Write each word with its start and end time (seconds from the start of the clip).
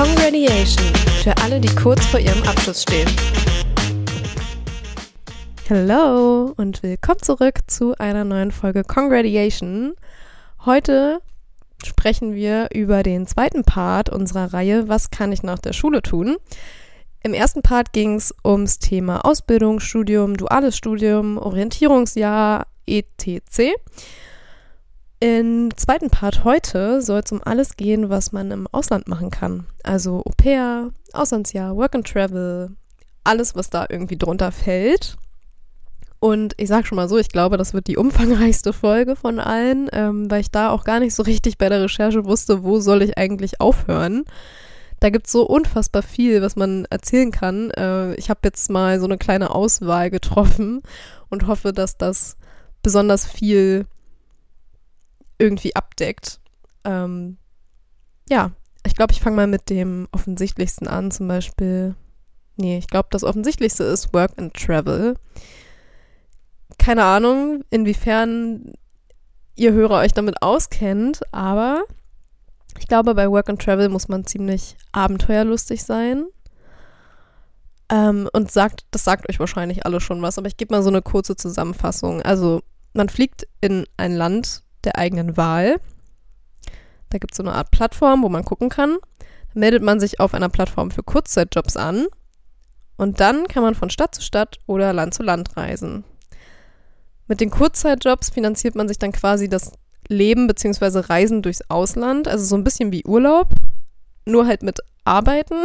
Congratulation 0.00 0.94
für 1.22 1.36
alle, 1.42 1.60
die 1.60 1.68
kurz 1.74 2.06
vor 2.06 2.18
ihrem 2.18 2.42
Abschluss 2.44 2.84
stehen. 2.84 3.06
Hallo 5.68 6.54
und 6.56 6.82
willkommen 6.82 7.20
zurück 7.20 7.58
zu 7.66 7.94
einer 7.98 8.24
neuen 8.24 8.50
Folge 8.50 8.82
Congratulation. 8.82 9.92
Heute 10.64 11.20
sprechen 11.84 12.34
wir 12.34 12.68
über 12.72 13.02
den 13.02 13.26
zweiten 13.26 13.62
Part 13.62 14.08
unserer 14.08 14.54
Reihe 14.54 14.88
Was 14.88 15.10
kann 15.10 15.32
ich 15.32 15.42
nach 15.42 15.58
der 15.58 15.74
Schule 15.74 16.00
tun? 16.00 16.38
Im 17.22 17.34
ersten 17.34 17.60
Part 17.60 17.92
ging 17.92 18.14
es 18.14 18.34
ums 18.42 18.78
Thema 18.78 19.26
Ausbildung, 19.26 19.80
Studium, 19.80 20.34
duales 20.34 20.78
Studium, 20.78 21.36
Orientierungsjahr, 21.36 22.68
etc. 22.86 23.74
Im 25.22 25.68
zweiten 25.76 26.08
Part 26.08 26.44
heute 26.44 27.02
soll 27.02 27.20
es 27.22 27.30
um 27.30 27.42
alles 27.44 27.76
gehen, 27.76 28.08
was 28.08 28.32
man 28.32 28.50
im 28.50 28.66
Ausland 28.72 29.06
machen 29.06 29.30
kann. 29.30 29.66
Also 29.82 30.22
Au 30.24 30.32
pair, 30.34 30.92
Auslandsjahr, 31.12 31.76
Work 31.76 31.94
and 31.94 32.06
Travel, 32.06 32.70
alles, 33.22 33.54
was 33.54 33.68
da 33.68 33.86
irgendwie 33.90 34.16
drunter 34.16 34.50
fällt. 34.50 35.18
Und 36.20 36.54
ich 36.56 36.68
sage 36.68 36.86
schon 36.86 36.96
mal 36.96 37.08
so, 37.08 37.18
ich 37.18 37.28
glaube, 37.28 37.58
das 37.58 37.74
wird 37.74 37.86
die 37.86 37.98
umfangreichste 37.98 38.72
Folge 38.72 39.14
von 39.14 39.40
allen, 39.40 39.90
ähm, 39.92 40.30
weil 40.30 40.40
ich 40.40 40.50
da 40.50 40.70
auch 40.70 40.84
gar 40.84 41.00
nicht 41.00 41.14
so 41.14 41.22
richtig 41.22 41.58
bei 41.58 41.68
der 41.68 41.82
Recherche 41.82 42.24
wusste, 42.24 42.62
wo 42.62 42.80
soll 42.80 43.02
ich 43.02 43.18
eigentlich 43.18 43.60
aufhören. 43.60 44.24
Da 45.00 45.10
gibt 45.10 45.26
es 45.26 45.32
so 45.32 45.46
unfassbar 45.46 46.02
viel, 46.02 46.40
was 46.40 46.56
man 46.56 46.86
erzählen 46.86 47.30
kann. 47.30 47.70
Äh, 47.72 48.14
ich 48.14 48.30
habe 48.30 48.40
jetzt 48.44 48.70
mal 48.70 48.98
so 48.98 49.04
eine 49.04 49.18
kleine 49.18 49.54
Auswahl 49.54 50.10
getroffen 50.10 50.80
und 51.28 51.46
hoffe, 51.46 51.74
dass 51.74 51.98
das 51.98 52.38
besonders 52.82 53.26
viel 53.26 53.84
irgendwie 55.40 55.74
abdeckt. 55.74 56.40
Ähm, 56.84 57.38
ja, 58.28 58.52
ich 58.86 58.94
glaube, 58.94 59.12
ich 59.12 59.20
fange 59.20 59.36
mal 59.36 59.46
mit 59.46 59.70
dem 59.70 60.08
offensichtlichsten 60.12 60.86
an, 60.86 61.10
zum 61.10 61.28
Beispiel. 61.28 61.94
Nee, 62.56 62.78
ich 62.78 62.88
glaube, 62.88 63.08
das 63.10 63.24
offensichtlichste 63.24 63.84
ist 63.84 64.12
Work 64.12 64.32
and 64.36 64.54
Travel. 64.54 65.14
Keine 66.78 67.04
Ahnung, 67.04 67.64
inwiefern 67.70 68.74
ihr 69.56 69.72
Hörer 69.72 69.98
euch 69.98 70.12
damit 70.12 70.42
auskennt, 70.42 71.20
aber 71.32 71.82
ich 72.78 72.86
glaube, 72.86 73.14
bei 73.14 73.30
Work 73.30 73.50
and 73.50 73.60
Travel 73.60 73.88
muss 73.88 74.08
man 74.08 74.24
ziemlich 74.24 74.76
abenteuerlustig 74.92 75.82
sein. 75.82 76.26
Ähm, 77.90 78.28
und 78.32 78.52
sagt, 78.52 78.86
das 78.92 79.02
sagt 79.02 79.28
euch 79.28 79.40
wahrscheinlich 79.40 79.84
alle 79.84 80.00
schon 80.00 80.22
was, 80.22 80.38
aber 80.38 80.46
ich 80.46 80.56
gebe 80.56 80.74
mal 80.74 80.82
so 80.82 80.90
eine 80.90 81.02
kurze 81.02 81.34
Zusammenfassung. 81.34 82.22
Also, 82.22 82.62
man 82.94 83.08
fliegt 83.08 83.48
in 83.60 83.84
ein 83.96 84.14
Land, 84.14 84.62
der 84.84 84.98
eigenen 84.98 85.36
Wahl. 85.36 85.80
Da 87.10 87.18
gibt 87.18 87.32
es 87.32 87.36
so 87.36 87.42
eine 87.42 87.54
Art 87.54 87.70
Plattform, 87.70 88.22
wo 88.22 88.28
man 88.28 88.44
gucken 88.44 88.68
kann. 88.68 88.98
Dann 89.52 89.60
meldet 89.60 89.82
man 89.82 90.00
sich 90.00 90.20
auf 90.20 90.34
einer 90.34 90.48
Plattform 90.48 90.90
für 90.90 91.02
Kurzzeitjobs 91.02 91.76
an 91.76 92.06
und 92.96 93.18
dann 93.18 93.48
kann 93.48 93.62
man 93.62 93.74
von 93.74 93.90
Stadt 93.90 94.14
zu 94.14 94.22
Stadt 94.22 94.58
oder 94.66 94.92
Land 94.92 95.14
zu 95.14 95.22
Land 95.22 95.56
reisen. 95.56 96.04
Mit 97.26 97.40
den 97.40 97.50
Kurzzeitjobs 97.50 98.30
finanziert 98.30 98.74
man 98.74 98.88
sich 98.88 98.98
dann 98.98 99.12
quasi 99.12 99.48
das 99.48 99.72
Leben 100.08 100.46
bzw. 100.46 101.00
Reisen 101.00 101.42
durchs 101.42 101.62
Ausland, 101.68 102.28
also 102.28 102.44
so 102.44 102.56
ein 102.56 102.64
bisschen 102.64 102.92
wie 102.92 103.04
Urlaub, 103.04 103.48
nur 104.24 104.46
halt 104.46 104.62
mit 104.62 104.80
Arbeiten. 105.04 105.54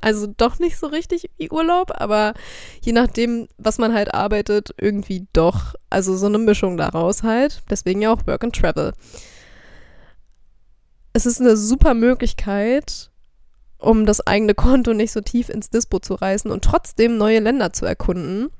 Also 0.00 0.26
doch 0.26 0.58
nicht 0.58 0.78
so 0.78 0.86
richtig 0.86 1.30
wie 1.38 1.50
Urlaub, 1.50 1.92
aber 1.94 2.34
je 2.80 2.92
nachdem, 2.92 3.48
was 3.56 3.78
man 3.78 3.94
halt 3.94 4.14
arbeitet, 4.14 4.74
irgendwie 4.78 5.26
doch. 5.32 5.74
Also 5.90 6.16
so 6.16 6.26
eine 6.26 6.38
Mischung 6.38 6.76
daraus 6.76 7.22
halt. 7.22 7.62
Deswegen 7.70 8.02
ja 8.02 8.12
auch 8.12 8.26
Work 8.26 8.44
and 8.44 8.54
Travel. 8.54 8.92
Es 11.12 11.26
ist 11.26 11.40
eine 11.40 11.56
super 11.56 11.94
Möglichkeit, 11.94 13.10
um 13.78 14.06
das 14.06 14.26
eigene 14.26 14.54
Konto 14.54 14.94
nicht 14.94 15.12
so 15.12 15.20
tief 15.20 15.48
ins 15.48 15.70
Dispo 15.70 15.98
zu 15.98 16.14
reißen 16.14 16.50
und 16.50 16.64
trotzdem 16.64 17.16
neue 17.16 17.40
Länder 17.40 17.72
zu 17.72 17.84
erkunden. 17.86 18.50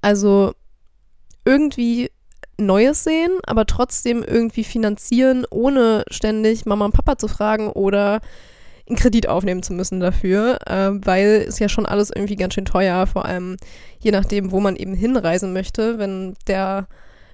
Also 0.00 0.54
irgendwie 1.44 2.10
Neues 2.58 3.04
sehen, 3.04 3.32
aber 3.46 3.66
trotzdem 3.66 4.22
irgendwie 4.22 4.64
finanzieren, 4.64 5.46
ohne 5.50 6.04
ständig 6.10 6.66
Mama 6.66 6.84
und 6.86 6.92
Papa 6.92 7.18
zu 7.18 7.28
fragen 7.28 7.68
oder 7.68 8.20
einen 8.88 8.96
Kredit 8.96 9.28
aufnehmen 9.28 9.62
zu 9.62 9.72
müssen 9.72 10.00
dafür, 10.00 10.58
äh, 10.66 10.90
weil 10.92 11.44
es 11.48 11.58
ja 11.58 11.68
schon 11.68 11.86
alles 11.86 12.10
irgendwie 12.14 12.36
ganz 12.36 12.54
schön 12.54 12.66
teuer, 12.66 13.06
vor 13.06 13.24
allem 13.24 13.56
je 13.98 14.10
nachdem, 14.10 14.50
wo 14.50 14.60
man 14.60 14.76
eben 14.76 14.94
hinreisen 14.94 15.52
möchte. 15.52 15.98
Wenn 15.98 16.34
der, 16.46 16.86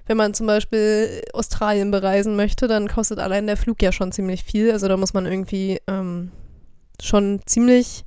wenn 0.05 0.17
man 0.17 0.33
zum 0.33 0.47
Beispiel 0.47 1.21
Australien 1.33 1.91
bereisen 1.91 2.35
möchte, 2.35 2.67
dann 2.67 2.87
kostet 2.87 3.19
allein 3.19 3.47
der 3.47 3.57
Flug 3.57 3.81
ja 3.81 3.91
schon 3.91 4.13
ziemlich 4.13 4.43
viel. 4.43 4.71
Also 4.71 4.87
da 4.87 4.95
muss 4.95 5.13
man 5.13 5.25
irgendwie 5.25 5.79
ähm, 5.87 6.31
schon 7.01 7.41
ziemlich 7.45 8.05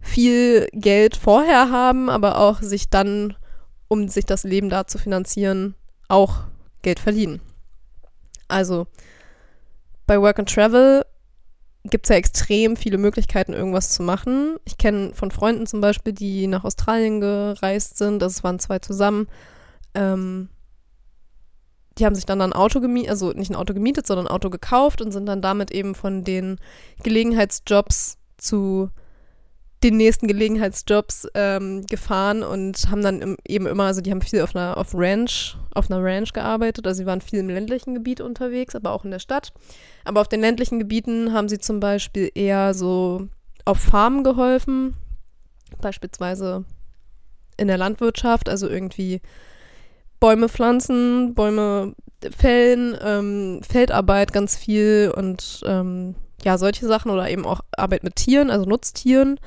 viel 0.00 0.68
Geld 0.72 1.16
vorher 1.16 1.70
haben, 1.70 2.08
aber 2.08 2.38
auch 2.38 2.62
sich 2.62 2.88
dann, 2.88 3.36
um 3.88 4.08
sich 4.08 4.24
das 4.24 4.44
Leben 4.44 4.70
da 4.70 4.86
zu 4.86 4.96
finanzieren, 4.96 5.74
auch 6.08 6.44
Geld 6.82 6.98
verdienen. 6.98 7.40
Also 8.48 8.86
bei 10.06 10.20
Work 10.20 10.38
and 10.38 10.52
Travel 10.52 11.04
gibt 11.84 12.06
es 12.06 12.10
ja 12.10 12.16
extrem 12.16 12.76
viele 12.76 12.98
Möglichkeiten, 12.98 13.52
irgendwas 13.52 13.90
zu 13.90 14.02
machen. 14.02 14.56
Ich 14.64 14.78
kenne 14.78 15.12
von 15.14 15.30
Freunden 15.30 15.66
zum 15.66 15.80
Beispiel, 15.80 16.12
die 16.12 16.46
nach 16.46 16.64
Australien 16.64 17.20
gereist 17.20 17.98
sind, 17.98 18.20
das 18.20 18.42
waren 18.42 18.58
zwei 18.58 18.78
zusammen. 18.78 19.28
Ähm, 19.94 20.48
die 21.98 22.06
haben 22.06 22.14
sich 22.14 22.26
dann 22.26 22.40
ein 22.40 22.52
Auto 22.52 22.80
gemietet, 22.80 23.10
also 23.10 23.32
nicht 23.32 23.50
ein 23.50 23.56
Auto 23.56 23.74
gemietet, 23.74 24.06
sondern 24.06 24.26
ein 24.26 24.32
Auto 24.32 24.50
gekauft 24.50 25.02
und 25.02 25.12
sind 25.12 25.26
dann 25.26 25.42
damit 25.42 25.70
eben 25.70 25.94
von 25.94 26.24
den 26.24 26.58
Gelegenheitsjobs 27.02 28.18
zu 28.36 28.90
den 29.82 29.96
nächsten 29.96 30.26
Gelegenheitsjobs 30.26 31.28
ähm, 31.34 31.86
gefahren 31.86 32.42
und 32.42 32.90
haben 32.90 33.02
dann 33.02 33.20
im, 33.20 33.36
eben 33.46 33.66
immer, 33.66 33.84
also 33.84 34.00
die 34.00 34.10
haben 34.10 34.22
viel 34.22 34.40
auf 34.42 34.56
einer 34.56 34.76
auf 34.76 34.92
Ranch, 34.94 35.56
auf 35.74 35.90
einer 35.90 36.02
Ranch 36.02 36.32
gearbeitet, 36.32 36.86
also 36.86 36.98
sie 36.98 37.06
waren 37.06 37.20
viel 37.20 37.38
im 37.38 37.48
ländlichen 37.48 37.94
Gebiet 37.94 38.20
unterwegs, 38.20 38.74
aber 38.74 38.92
auch 38.92 39.04
in 39.04 39.12
der 39.12 39.20
Stadt. 39.20 39.52
Aber 40.04 40.20
auf 40.20 40.28
den 40.28 40.40
ländlichen 40.40 40.78
Gebieten 40.78 41.32
haben 41.32 41.48
sie 41.48 41.58
zum 41.58 41.78
Beispiel 41.78 42.30
eher 42.34 42.74
so 42.74 43.28
auf 43.64 43.78
Farmen 43.78 44.24
geholfen, 44.24 44.96
beispielsweise 45.80 46.64
in 47.56 47.68
der 47.68 47.78
Landwirtschaft, 47.78 48.48
also 48.48 48.68
irgendwie 48.68 49.20
Bäume 50.20 50.48
pflanzen, 50.48 51.34
Bäume 51.34 51.94
fällen, 52.36 52.96
ähm, 53.00 53.60
Feldarbeit 53.62 54.32
ganz 54.32 54.56
viel 54.56 55.12
und 55.14 55.62
ähm, 55.66 56.16
ja, 56.42 56.58
solche 56.58 56.86
Sachen 56.86 57.10
oder 57.10 57.28
eben 57.30 57.46
auch 57.46 57.60
Arbeit 57.76 58.02
mit 58.02 58.16
Tieren, 58.16 58.50
also 58.50 58.64
Nutztieren. 58.64 59.38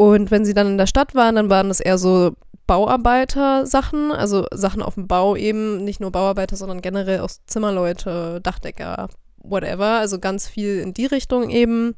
Und 0.00 0.30
wenn 0.30 0.46
sie 0.46 0.54
dann 0.54 0.66
in 0.66 0.78
der 0.78 0.86
Stadt 0.86 1.14
waren, 1.14 1.34
dann 1.34 1.50
waren 1.50 1.68
das 1.68 1.78
eher 1.78 1.98
so 1.98 2.32
Bauarbeiter-Sachen, 2.66 4.12
also 4.12 4.46
Sachen 4.50 4.80
auf 4.80 4.94
dem 4.94 5.06
Bau 5.06 5.36
eben, 5.36 5.84
nicht 5.84 6.00
nur 6.00 6.10
Bauarbeiter, 6.10 6.56
sondern 6.56 6.80
generell 6.80 7.20
auch 7.20 7.28
Zimmerleute, 7.46 8.40
Dachdecker, 8.42 9.10
whatever, 9.42 9.98
also 9.98 10.18
ganz 10.18 10.48
viel 10.48 10.78
in 10.78 10.94
die 10.94 11.04
Richtung 11.04 11.50
eben. 11.50 11.96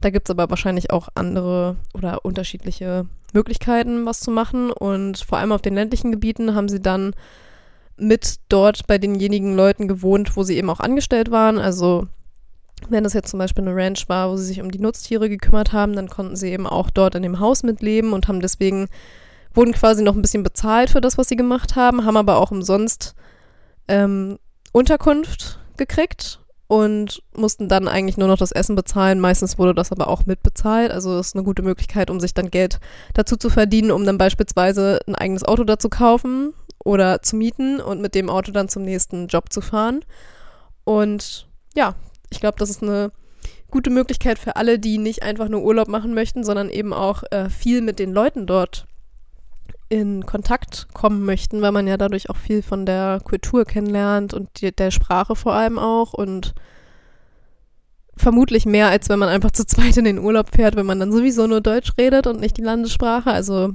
Da 0.00 0.10
gibt 0.10 0.28
es 0.28 0.32
aber 0.32 0.50
wahrscheinlich 0.50 0.90
auch 0.90 1.10
andere 1.14 1.76
oder 1.94 2.24
unterschiedliche 2.24 3.06
Möglichkeiten, 3.32 4.04
was 4.04 4.18
zu 4.18 4.32
machen. 4.32 4.72
Und 4.72 5.18
vor 5.18 5.38
allem 5.38 5.52
auf 5.52 5.62
den 5.62 5.76
ländlichen 5.76 6.10
Gebieten 6.10 6.56
haben 6.56 6.68
sie 6.68 6.82
dann 6.82 7.14
mit 7.96 8.40
dort 8.48 8.88
bei 8.88 8.98
denjenigen 8.98 9.54
Leuten 9.54 9.86
gewohnt, 9.86 10.36
wo 10.36 10.42
sie 10.42 10.56
eben 10.56 10.70
auch 10.70 10.80
angestellt 10.80 11.30
waren. 11.30 11.60
Also 11.60 12.08
wenn 12.88 13.04
das 13.04 13.12
jetzt 13.14 13.30
zum 13.30 13.38
Beispiel 13.38 13.66
eine 13.66 13.76
Ranch 13.76 14.08
war, 14.08 14.30
wo 14.30 14.36
sie 14.36 14.44
sich 14.44 14.60
um 14.60 14.70
die 14.70 14.78
Nutztiere 14.78 15.28
gekümmert 15.28 15.72
haben, 15.72 15.94
dann 15.94 16.08
konnten 16.08 16.36
sie 16.36 16.50
eben 16.50 16.66
auch 16.66 16.90
dort 16.90 17.14
in 17.14 17.22
dem 17.22 17.40
Haus 17.40 17.62
mitleben 17.62 18.12
und 18.12 18.28
haben 18.28 18.40
deswegen, 18.40 18.88
wurden 19.54 19.72
quasi 19.72 20.02
noch 20.02 20.14
ein 20.14 20.22
bisschen 20.22 20.42
bezahlt 20.42 20.90
für 20.90 21.00
das, 21.00 21.16
was 21.16 21.28
sie 21.28 21.36
gemacht 21.36 21.76
haben, 21.76 22.04
haben 22.04 22.16
aber 22.16 22.36
auch 22.36 22.50
umsonst 22.50 23.14
ähm, 23.88 24.38
Unterkunft 24.72 25.60
gekriegt 25.76 26.40
und 26.66 27.22
mussten 27.36 27.68
dann 27.68 27.88
eigentlich 27.88 28.16
nur 28.16 28.28
noch 28.28 28.38
das 28.38 28.52
Essen 28.52 28.74
bezahlen. 28.74 29.20
Meistens 29.20 29.58
wurde 29.58 29.74
das 29.74 29.92
aber 29.92 30.08
auch 30.08 30.26
mitbezahlt. 30.26 30.90
Also 30.90 31.16
das 31.16 31.28
ist 31.28 31.36
eine 31.36 31.44
gute 31.44 31.62
Möglichkeit, 31.62 32.10
um 32.10 32.20
sich 32.20 32.34
dann 32.34 32.50
Geld 32.50 32.80
dazu 33.12 33.36
zu 33.36 33.50
verdienen, 33.50 33.90
um 33.90 34.04
dann 34.04 34.18
beispielsweise 34.18 34.98
ein 35.06 35.14
eigenes 35.14 35.44
Auto 35.44 35.64
dazu 35.64 35.88
kaufen 35.88 36.54
oder 36.82 37.22
zu 37.22 37.36
mieten 37.36 37.80
und 37.80 38.00
mit 38.00 38.14
dem 38.14 38.30
Auto 38.30 38.50
dann 38.50 38.68
zum 38.68 38.82
nächsten 38.82 39.28
Job 39.28 39.52
zu 39.52 39.60
fahren. 39.60 40.04
Und 40.84 41.46
ja, 41.74 41.94
ich 42.34 42.40
glaube, 42.40 42.58
das 42.58 42.70
ist 42.70 42.82
eine 42.82 43.12
gute 43.70 43.90
Möglichkeit 43.90 44.38
für 44.38 44.56
alle, 44.56 44.78
die 44.78 44.98
nicht 44.98 45.22
einfach 45.22 45.48
nur 45.48 45.62
Urlaub 45.62 45.88
machen 45.88 46.14
möchten, 46.14 46.44
sondern 46.44 46.68
eben 46.68 46.92
auch 46.92 47.22
äh, 47.30 47.48
viel 47.48 47.80
mit 47.80 47.98
den 47.98 48.12
Leuten 48.12 48.46
dort 48.46 48.86
in 49.88 50.26
Kontakt 50.26 50.88
kommen 50.92 51.24
möchten, 51.24 51.62
weil 51.62 51.72
man 51.72 51.86
ja 51.86 51.96
dadurch 51.96 52.30
auch 52.30 52.36
viel 52.36 52.62
von 52.62 52.86
der 52.86 53.20
Kultur 53.22 53.64
kennenlernt 53.64 54.34
und 54.34 54.48
die, 54.60 54.72
der 54.72 54.90
Sprache 54.90 55.36
vor 55.36 55.54
allem 55.54 55.78
auch 55.78 56.14
und 56.14 56.54
vermutlich 58.16 58.66
mehr, 58.66 58.88
als 58.88 59.08
wenn 59.08 59.18
man 59.18 59.28
einfach 59.28 59.50
zu 59.50 59.66
zweit 59.66 59.96
in 59.96 60.04
den 60.04 60.18
Urlaub 60.18 60.54
fährt, 60.54 60.76
wenn 60.76 60.86
man 60.86 61.00
dann 61.00 61.12
sowieso 61.12 61.46
nur 61.46 61.60
Deutsch 61.60 61.92
redet 61.98 62.26
und 62.26 62.40
nicht 62.40 62.56
die 62.56 62.62
Landessprache. 62.62 63.30
Also 63.30 63.74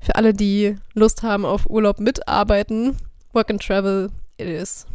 für 0.00 0.16
alle, 0.16 0.34
die 0.34 0.76
Lust 0.94 1.22
haben 1.22 1.44
auf 1.44 1.68
Urlaub 1.68 2.00
mitarbeiten, 2.00 2.96
Work 3.32 3.50
and 3.50 3.62
Travel, 3.62 4.10
it 4.38 4.48
is. 4.48 4.86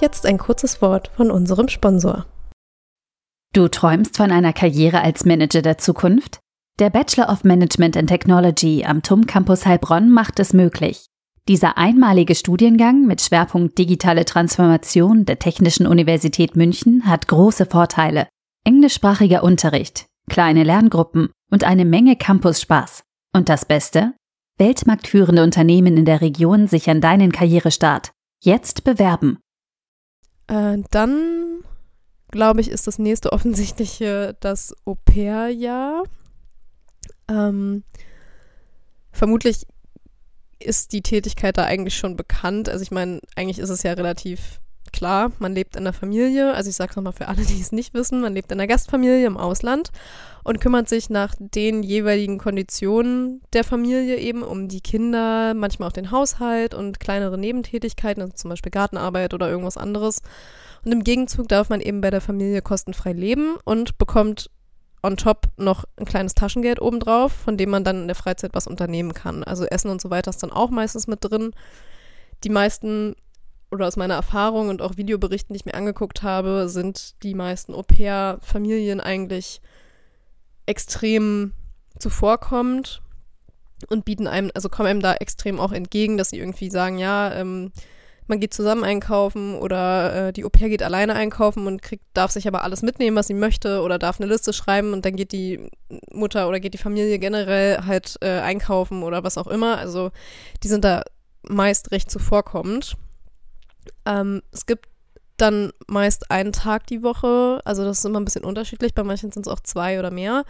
Jetzt 0.00 0.26
ein 0.26 0.38
kurzes 0.38 0.82
Wort 0.82 1.10
von 1.16 1.30
unserem 1.30 1.68
Sponsor. 1.68 2.26
Du 3.52 3.68
träumst 3.68 4.16
von 4.16 4.32
einer 4.32 4.52
Karriere 4.52 5.00
als 5.00 5.24
Manager 5.24 5.62
der 5.62 5.78
Zukunft? 5.78 6.40
Der 6.80 6.90
Bachelor 6.90 7.28
of 7.30 7.44
Management 7.44 7.96
and 7.96 8.08
Technology 8.08 8.84
am 8.84 9.02
TUM 9.02 9.26
Campus 9.26 9.64
Heilbronn 9.64 10.10
macht 10.10 10.40
es 10.40 10.52
möglich. 10.52 11.06
Dieser 11.46 11.78
einmalige 11.78 12.34
Studiengang 12.34 13.06
mit 13.06 13.20
Schwerpunkt 13.20 13.78
digitale 13.78 14.24
Transformation 14.24 15.24
der 15.26 15.38
Technischen 15.38 15.86
Universität 15.86 16.56
München 16.56 17.06
hat 17.06 17.28
große 17.28 17.66
Vorteile. 17.66 18.26
Englischsprachiger 18.64 19.44
Unterricht, 19.44 20.06
kleine 20.28 20.64
Lerngruppen 20.64 21.30
und 21.52 21.62
eine 21.62 21.84
Menge 21.84 22.16
Campus-Spaß. 22.16 23.04
Und 23.32 23.48
das 23.48 23.64
Beste? 23.64 24.14
Weltmarktführende 24.58 25.42
Unternehmen 25.42 25.96
in 25.96 26.04
der 26.04 26.20
Region 26.20 26.66
sichern 26.66 27.00
deinen 27.00 27.30
Karrierestart. 27.30 28.10
Jetzt 28.42 28.82
bewerben. 28.82 29.38
Äh, 30.46 30.78
dann 30.90 31.64
glaube 32.34 32.60
ich, 32.60 32.68
ist 32.68 32.86
das 32.86 32.98
nächste 32.98 33.32
offensichtliche 33.32 34.36
das 34.40 34.74
Au-pair-Jahr. 34.84 36.02
Ähm, 37.28 37.84
vermutlich 39.12 39.66
ist 40.58 40.92
die 40.92 41.02
Tätigkeit 41.02 41.56
da 41.56 41.64
eigentlich 41.64 41.96
schon 41.96 42.16
bekannt. 42.16 42.68
Also 42.68 42.82
ich 42.82 42.90
meine, 42.90 43.20
eigentlich 43.36 43.60
ist 43.60 43.70
es 43.70 43.84
ja 43.84 43.92
relativ 43.92 44.60
klar, 44.94 45.32
man 45.40 45.54
lebt 45.54 45.76
in 45.76 45.84
der 45.84 45.92
Familie. 45.92 46.54
Also 46.54 46.70
ich 46.70 46.76
sage 46.76 46.90
es 46.90 46.96
nochmal 46.96 47.12
für 47.12 47.28
alle, 47.28 47.44
die 47.44 47.60
es 47.60 47.72
nicht 47.72 47.94
wissen, 47.94 48.20
man 48.20 48.32
lebt 48.32 48.52
in 48.52 48.60
einer 48.60 48.68
Gastfamilie 48.68 49.26
im 49.26 49.36
Ausland 49.36 49.90
und 50.44 50.60
kümmert 50.60 50.88
sich 50.88 51.10
nach 51.10 51.34
den 51.38 51.82
jeweiligen 51.82 52.38
Konditionen 52.38 53.42
der 53.52 53.64
Familie 53.64 54.16
eben 54.18 54.42
um 54.42 54.68
die 54.68 54.80
Kinder, 54.80 55.52
manchmal 55.54 55.88
auch 55.88 55.92
den 55.92 56.10
Haushalt 56.10 56.74
und 56.74 57.00
kleinere 57.00 57.36
Nebentätigkeiten, 57.36 58.22
also 58.22 58.34
zum 58.34 58.50
Beispiel 58.50 58.70
Gartenarbeit 58.70 59.34
oder 59.34 59.50
irgendwas 59.50 59.76
anderes. 59.76 60.22
Und 60.84 60.92
im 60.92 61.02
Gegenzug 61.02 61.48
darf 61.48 61.70
man 61.70 61.80
eben 61.80 62.00
bei 62.00 62.10
der 62.10 62.20
Familie 62.20 62.62
kostenfrei 62.62 63.12
leben 63.12 63.56
und 63.64 63.98
bekommt 63.98 64.50
on 65.02 65.16
top 65.16 65.48
noch 65.56 65.84
ein 65.96 66.06
kleines 66.06 66.34
Taschengeld 66.34 66.80
obendrauf, 66.80 67.32
von 67.32 67.56
dem 67.56 67.70
man 67.70 67.84
dann 67.84 68.02
in 68.02 68.06
der 68.06 68.14
Freizeit 68.14 68.54
was 68.54 68.66
unternehmen 68.66 69.12
kann. 69.12 69.42
Also 69.44 69.64
Essen 69.64 69.90
und 69.90 70.00
so 70.00 70.10
weiter 70.10 70.30
ist 70.30 70.42
dann 70.42 70.52
auch 70.52 70.70
meistens 70.70 71.06
mit 71.06 71.18
drin. 71.22 71.50
Die 72.42 72.48
meisten, 72.48 73.14
oder 73.74 73.86
aus 73.86 73.96
meiner 73.96 74.14
Erfahrung 74.14 74.68
und 74.68 74.82
auch 74.82 74.96
Videoberichten, 74.96 75.52
die 75.52 75.58
ich 75.58 75.64
mir 75.66 75.74
angeguckt 75.74 76.22
habe, 76.22 76.68
sind 76.68 77.22
die 77.22 77.34
meisten 77.34 77.74
Au-pair-Familien 77.74 79.00
eigentlich 79.00 79.60
extrem 80.66 81.52
zuvorkommend 81.98 83.02
und 83.88 84.04
bieten 84.04 84.26
einem, 84.26 84.50
also 84.54 84.68
kommen 84.68 84.88
einem 84.88 85.02
da 85.02 85.14
extrem 85.14 85.60
auch 85.60 85.72
entgegen, 85.72 86.16
dass 86.16 86.30
sie 86.30 86.38
irgendwie 86.38 86.70
sagen, 86.70 86.98
ja, 86.98 87.32
ähm, 87.34 87.72
man 88.26 88.40
geht 88.40 88.54
zusammen 88.54 88.84
einkaufen 88.84 89.56
oder 89.56 90.28
äh, 90.28 90.32
die 90.32 90.44
Au-pair 90.44 90.68
geht 90.70 90.82
alleine 90.82 91.14
einkaufen 91.14 91.66
und 91.66 91.82
kriegt, 91.82 92.04
darf 92.14 92.30
sich 92.30 92.48
aber 92.48 92.64
alles 92.64 92.82
mitnehmen, 92.82 93.16
was 93.16 93.26
sie 93.26 93.34
möchte 93.34 93.82
oder 93.82 93.98
darf 93.98 94.18
eine 94.18 94.30
Liste 94.30 94.52
schreiben 94.52 94.92
und 94.92 95.04
dann 95.04 95.16
geht 95.16 95.32
die 95.32 95.68
Mutter 96.10 96.48
oder 96.48 96.60
geht 96.60 96.74
die 96.74 96.78
Familie 96.78 97.18
generell 97.18 97.84
halt 97.84 98.16
äh, 98.22 98.40
einkaufen 98.40 99.02
oder 99.02 99.24
was 99.24 99.36
auch 99.36 99.46
immer. 99.46 99.76
Also 99.76 100.10
die 100.62 100.68
sind 100.68 100.84
da 100.84 101.02
meist 101.42 101.92
recht 101.92 102.10
zuvorkommend. 102.10 102.96
Ähm, 104.04 104.42
es 104.52 104.66
gibt 104.66 104.88
dann 105.36 105.72
meist 105.88 106.30
einen 106.30 106.52
Tag 106.52 106.86
die 106.86 107.02
Woche, 107.02 107.60
also 107.64 107.84
das 107.84 107.98
ist 107.98 108.04
immer 108.04 108.20
ein 108.20 108.24
bisschen 108.24 108.44
unterschiedlich, 108.44 108.94
bei 108.94 109.02
manchen 109.02 109.32
sind 109.32 109.46
es 109.46 109.52
auch 109.52 109.60
zwei 109.60 109.98
oder 109.98 110.10
mehr, 110.10 110.44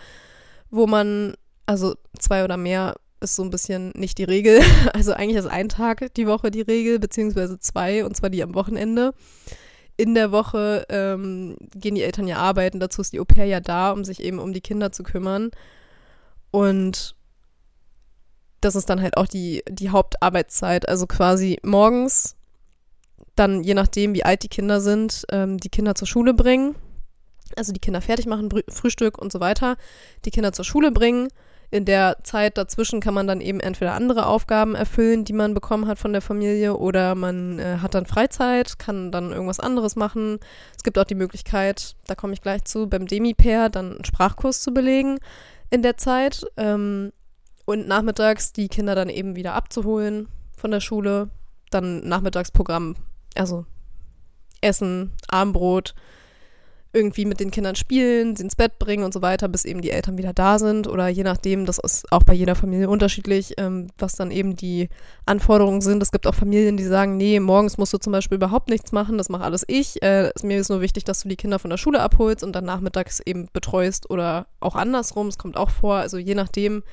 wo 0.71 0.87
man, 0.87 1.35
also 1.67 1.95
zwei 2.19 2.45
oder 2.45 2.57
mehr 2.57 2.95
ist 3.21 3.37
so 3.37 3.43
ein 3.43 3.51
bisschen 3.51 3.93
nicht 3.97 4.19
die 4.19 4.25
Regel. 4.25 4.61
Also 4.93 5.13
eigentlich 5.13 5.39
ist 5.39 5.47
ein 5.47 5.69
Tag 5.69 6.15
die 6.15 6.27
Woche 6.27 6.51
die 6.51 6.61
Regel, 6.61 6.99
beziehungsweise 6.99 7.59
zwei, 7.59 8.05
und 8.05 8.17
zwar 8.17 8.31
die 8.31 8.43
am 8.43 8.55
Wochenende. 8.55 9.15
In 9.97 10.15
der 10.15 10.33
Woche 10.33 10.87
ähm, 10.89 11.57
gehen 11.75 11.95
die 11.95 12.03
Eltern 12.03 12.27
ja 12.27 12.39
arbeiten, 12.39 12.81
dazu 12.81 13.01
ist 13.01 13.13
die 13.13 13.21
Au 13.21 13.25
pair 13.25 13.47
ja 13.47 13.61
da, 13.61 13.93
um 13.93 14.05
sich 14.05 14.21
eben 14.21 14.39
um 14.39 14.53
die 14.53 14.61
Kinder 14.61 14.93
zu 14.93 15.03
kümmern. 15.03 15.51
Und 16.51 17.17
das 18.61 18.77
ist 18.77 18.89
dann 18.91 19.03
halt 19.03 19.17
auch 19.17 19.27
die, 19.27 19.63
die 19.69 19.91
Hauptarbeitszeit. 19.91 20.89
Also 20.89 21.07
quasi 21.07 21.59
morgens, 21.63 22.37
dann 23.37 23.63
je 23.63 23.75
nachdem, 23.75 24.15
wie 24.15 24.25
alt 24.25 24.43
die 24.43 24.49
Kinder 24.49 24.81
sind, 24.81 25.25
ähm, 25.31 25.59
die 25.59 25.71
Kinder 25.71 25.95
zur 25.95 26.09
Schule 26.09 26.35
bringen. 26.35 26.75
Also 27.57 27.73
die 27.73 27.81
Kinder 27.81 28.01
fertig 28.01 28.27
machen, 28.27 28.49
Frühstück 28.69 29.19
und 29.19 29.31
so 29.33 29.41
weiter. 29.41 29.77
Die 30.25 30.31
Kinder 30.31 30.53
zur 30.53 30.65
Schule 30.65 30.91
bringen 30.91 31.29
in 31.75 31.85
der 31.85 32.19
Zeit 32.23 32.57
dazwischen 32.57 33.01
kann 33.01 33.15
man 33.15 33.27
dann 33.27 33.41
eben 33.41 33.59
entweder 33.59 33.95
andere 33.95 34.27
Aufgaben 34.27 34.77
erfüllen, 34.77 35.25
die 35.25 35.33
man 35.33 35.55
bekommen 35.55 35.89
hat 35.89 35.99
von 35.99 36.13
der 36.13 36.23
Familie, 36.23 36.77
oder 36.77 37.17
man 37.17 37.59
äh, 37.59 37.79
hat 37.83 37.95
dann 37.95 38.07
Freizeit, 38.07 38.79
kann 38.79 39.11
dann 39.11 39.33
irgendwas 39.33 39.59
anderes 39.59 39.97
machen. 39.97 40.39
Es 40.77 40.85
gibt 40.85 40.97
auch 40.99 41.05
die 41.05 41.17
Möglichkeit, 41.17 41.97
da 42.07 42.15
komme 42.15 42.33
ich 42.33 42.43
gleich 42.43 42.63
zu, 42.63 42.89
beim 42.89 43.09
Demi-Pair 43.09 43.71
dann 43.71 43.97
einen 43.97 44.05
Sprachkurs 44.05 44.63
zu 44.63 44.73
belegen 44.73 45.19
in 45.69 45.83
der 45.83 45.97
Zeit 45.97 46.47
ähm, 46.57 47.13
und 47.65 47.89
nachmittags 47.89 48.53
die 48.53 48.69
Kinder 48.69 48.95
dann 48.95 49.09
eben 49.09 49.35
wieder 49.35 49.55
abzuholen 49.55 50.29
von 50.57 50.71
der 50.71 50.81
Schule. 50.81 51.29
Dann 51.71 52.07
Nachmittagsprogramm, 52.07 52.95
also 53.35 53.67
Essen, 54.61 55.13
Armbrot, 55.29 55.95
irgendwie 56.95 57.25
mit 57.25 57.41
den 57.41 57.51
Kindern 57.51 57.75
spielen, 57.75 58.37
sie 58.37 58.45
ins 58.45 58.55
Bett 58.55 58.79
bringen 58.79 59.03
und 59.05 59.13
so 59.13 59.21
weiter, 59.21 59.49
bis 59.49 59.65
eben 59.65 59.83
die 59.83 59.91
Eltern 59.91 60.17
wieder 60.17 60.33
da 60.33 60.61
sind. 60.61 60.87
Oder 60.87 61.09
je 61.09 61.25
nachdem, 61.25 61.67
das 61.67 61.79
ist 61.79 62.11
auch 62.13 62.23
bei 62.23 62.33
jeder 62.33 62.55
Familie 62.55 62.89
unterschiedlich, 62.89 63.55
ähm, 63.59 63.89
was 63.99 64.15
dann 64.15 64.31
eben 64.31 64.55
die 64.55 64.89
Anforderungen 65.27 65.81
sind. 65.81 66.03
Es 66.03 66.13
gibt 66.13 66.27
auch 66.27 66.35
Familien, 66.35 66.77
die 66.77 66.85
sagen, 66.85 67.17
nee, 67.17 67.41
morgens 67.41 67.79
musst 67.79 67.93
du 67.93 67.99
zum 67.99 68.13
Beispiel 68.13 68.37
überhaupt 68.37 68.71
nichts 68.71 68.93
machen, 68.93 69.19
das 69.19 69.29
mache 69.29 69.43
alles 69.43 69.65
ich. 69.67 70.01
Äh, 70.03 70.31
mir 70.43 70.59
ist 70.59 70.71
nur 70.71 70.81
wichtig, 70.81 71.05
dass 71.05 71.23
du 71.23 71.29
die 71.29 71.37
Kinder 71.37 71.59
von 71.59 71.71
der 71.71 71.79
Schule 71.79 72.01
abholst 72.01 72.45
und 72.45 72.53
dann 72.53 72.65
nachmittags 72.65 73.21
eben 73.21 73.49
betreust 73.53 74.09
oder 74.09 74.47
auch 74.61 74.77
andersrum. 74.77 75.27
Es 75.27 75.39
kommt 75.39 75.57
auch 75.57 75.71
vor. 75.71 75.97
Also 75.97 76.17
je 76.17 76.37
nachdem, 76.37 76.85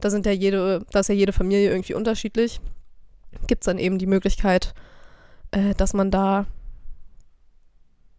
da 0.00 0.10
sind 0.10 0.24
ja 0.24 0.32
jede, 0.32 0.86
da 0.92 1.00
ist 1.00 1.08
ja 1.08 1.16
jede 1.16 1.32
Familie 1.32 1.70
irgendwie 1.70 1.94
unterschiedlich. 1.94 2.60
Gibt 3.48 3.64
es 3.64 3.66
dann 3.66 3.78
eben 3.78 3.98
die 3.98 4.06
Möglichkeit, 4.06 4.72
äh, 5.52 5.74
dass 5.74 5.94
man 5.94 6.10
da 6.10 6.46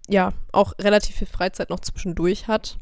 ja 0.08 0.34
auch 0.52 0.74
relativ 0.80 1.18
viel 1.18 1.28
Freizeit 1.28 1.70
noch 1.70 1.80
zwischendurch 1.80 2.48
hat. 2.48 2.78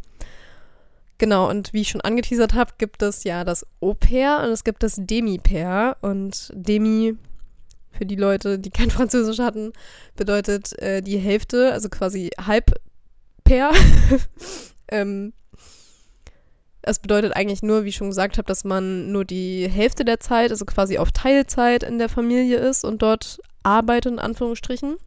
Genau, 1.17 1.49
und 1.49 1.71
wie 1.71 1.81
ich 1.81 1.89
schon 1.89 2.01
angeteasert 2.01 2.55
habe, 2.55 2.71
gibt 2.79 3.03
es 3.03 3.23
ja 3.23 3.43
das 3.43 3.65
Au-pair 3.79 4.41
und 4.43 4.49
es 4.49 4.63
gibt 4.63 4.81
das 4.81 4.95
Demi-pair. 4.97 5.97
Und 6.01 6.51
Demi, 6.55 7.15
für 7.91 8.07
die 8.07 8.15
Leute, 8.15 8.57
die 8.57 8.71
kein 8.71 8.89
Französisch 8.91 9.39
hatten, 9.39 9.71
bedeutet 10.15 10.77
äh, 10.79 11.01
die 11.01 11.19
Hälfte, 11.19 11.71
also 11.71 11.89
quasi 11.89 12.31
Halb-Pair. 12.43 13.71
ähm, 14.87 15.33
das 16.81 16.97
bedeutet 16.97 17.35
eigentlich 17.35 17.61
nur, 17.61 17.83
wie 17.83 17.89
ich 17.89 17.95
schon 17.97 18.09
gesagt 18.09 18.39
habe, 18.39 18.47
dass 18.47 18.63
man 18.63 19.11
nur 19.11 19.23
die 19.23 19.69
Hälfte 19.69 20.03
der 20.03 20.19
Zeit, 20.19 20.49
also 20.49 20.65
quasi 20.65 20.97
auf 20.97 21.11
Teilzeit 21.11 21.83
in 21.83 21.99
der 21.99 22.09
Familie 22.09 22.57
ist 22.57 22.83
und 22.83 23.03
dort 23.03 23.39
arbeitet, 23.63 24.13
in 24.13 24.19
Anführungsstrichen. 24.19 24.97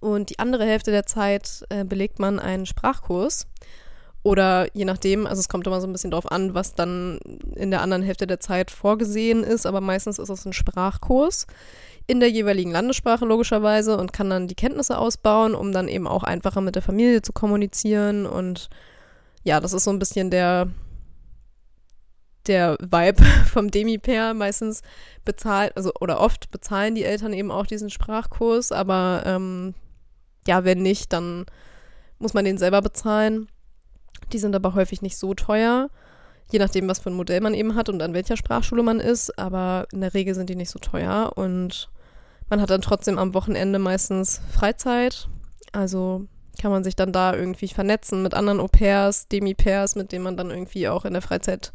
Und 0.00 0.30
die 0.30 0.38
andere 0.38 0.64
Hälfte 0.64 0.90
der 0.90 1.06
Zeit 1.06 1.64
äh, 1.70 1.84
belegt 1.84 2.18
man 2.18 2.38
einen 2.38 2.66
Sprachkurs. 2.66 3.46
Oder 4.22 4.68
je 4.74 4.84
nachdem, 4.84 5.26
also 5.26 5.40
es 5.40 5.48
kommt 5.48 5.66
immer 5.66 5.80
so 5.80 5.86
ein 5.86 5.92
bisschen 5.92 6.10
drauf 6.10 6.30
an, 6.30 6.54
was 6.54 6.74
dann 6.74 7.18
in 7.54 7.70
der 7.70 7.82
anderen 7.82 8.02
Hälfte 8.02 8.26
der 8.26 8.40
Zeit 8.40 8.70
vorgesehen 8.70 9.44
ist, 9.44 9.64
aber 9.64 9.80
meistens 9.80 10.18
ist 10.18 10.28
es 10.28 10.44
ein 10.44 10.52
Sprachkurs 10.52 11.46
in 12.08 12.20
der 12.20 12.30
jeweiligen 12.30 12.72
Landessprache 12.72 13.24
logischerweise 13.24 13.96
und 13.96 14.12
kann 14.12 14.30
dann 14.30 14.48
die 14.48 14.54
Kenntnisse 14.54 14.98
ausbauen, 14.98 15.54
um 15.54 15.72
dann 15.72 15.88
eben 15.88 16.08
auch 16.08 16.24
einfacher 16.24 16.60
mit 16.60 16.74
der 16.74 16.82
Familie 16.82 17.22
zu 17.22 17.32
kommunizieren. 17.32 18.26
Und 18.26 18.70
ja, 19.44 19.60
das 19.60 19.72
ist 19.72 19.84
so 19.84 19.90
ein 19.90 19.98
bisschen 19.98 20.30
der, 20.30 20.68
der 22.48 22.76
Vibe 22.80 23.22
vom 23.52 23.70
Demi-Pair. 23.70 24.34
Meistens 24.34 24.82
bezahlt, 25.24 25.76
also 25.76 25.92
oder 26.00 26.20
oft 26.20 26.50
bezahlen 26.50 26.94
die 26.94 27.04
Eltern 27.04 27.32
eben 27.32 27.50
auch 27.50 27.66
diesen 27.66 27.90
Sprachkurs, 27.90 28.72
aber 28.72 29.22
ähm, 29.26 29.74
ja, 30.46 30.64
wenn 30.64 30.82
nicht, 30.82 31.12
dann 31.12 31.46
muss 32.18 32.34
man 32.34 32.44
den 32.44 32.58
selber 32.58 32.82
bezahlen. 32.82 33.48
Die 34.32 34.38
sind 34.38 34.56
aber 34.56 34.74
häufig 34.74 35.02
nicht 35.02 35.16
so 35.16 35.34
teuer, 35.34 35.90
je 36.50 36.58
nachdem, 36.58 36.88
was 36.88 36.98
für 36.98 37.10
ein 37.10 37.16
Modell 37.16 37.40
man 37.40 37.54
eben 37.54 37.74
hat 37.74 37.88
und 37.88 38.02
an 38.02 38.14
welcher 38.14 38.36
Sprachschule 38.36 38.82
man 38.82 39.00
ist. 39.00 39.38
Aber 39.38 39.86
in 39.92 40.00
der 40.00 40.14
Regel 40.14 40.34
sind 40.34 40.50
die 40.50 40.56
nicht 40.56 40.70
so 40.70 40.78
teuer 40.78 41.32
und 41.36 41.90
man 42.50 42.60
hat 42.60 42.70
dann 42.70 42.80
trotzdem 42.80 43.18
am 43.18 43.34
Wochenende 43.34 43.78
meistens 43.78 44.40
Freizeit. 44.50 45.28
Also 45.72 46.26
kann 46.60 46.72
man 46.72 46.82
sich 46.82 46.96
dann 46.96 47.12
da 47.12 47.34
irgendwie 47.34 47.68
vernetzen 47.68 48.22
mit 48.22 48.34
anderen 48.34 48.60
Au-pairs, 48.60 49.28
Demi-Pairs, 49.28 49.94
mit 49.94 50.12
denen 50.12 50.24
man 50.24 50.36
dann 50.36 50.50
irgendwie 50.50 50.88
auch 50.88 51.04
in 51.04 51.12
der 51.12 51.22
Freizeit 51.22 51.72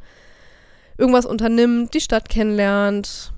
irgendwas 0.98 1.26
unternimmt, 1.26 1.94
die 1.94 2.02
Stadt 2.02 2.30
kennenlernt, 2.30 3.34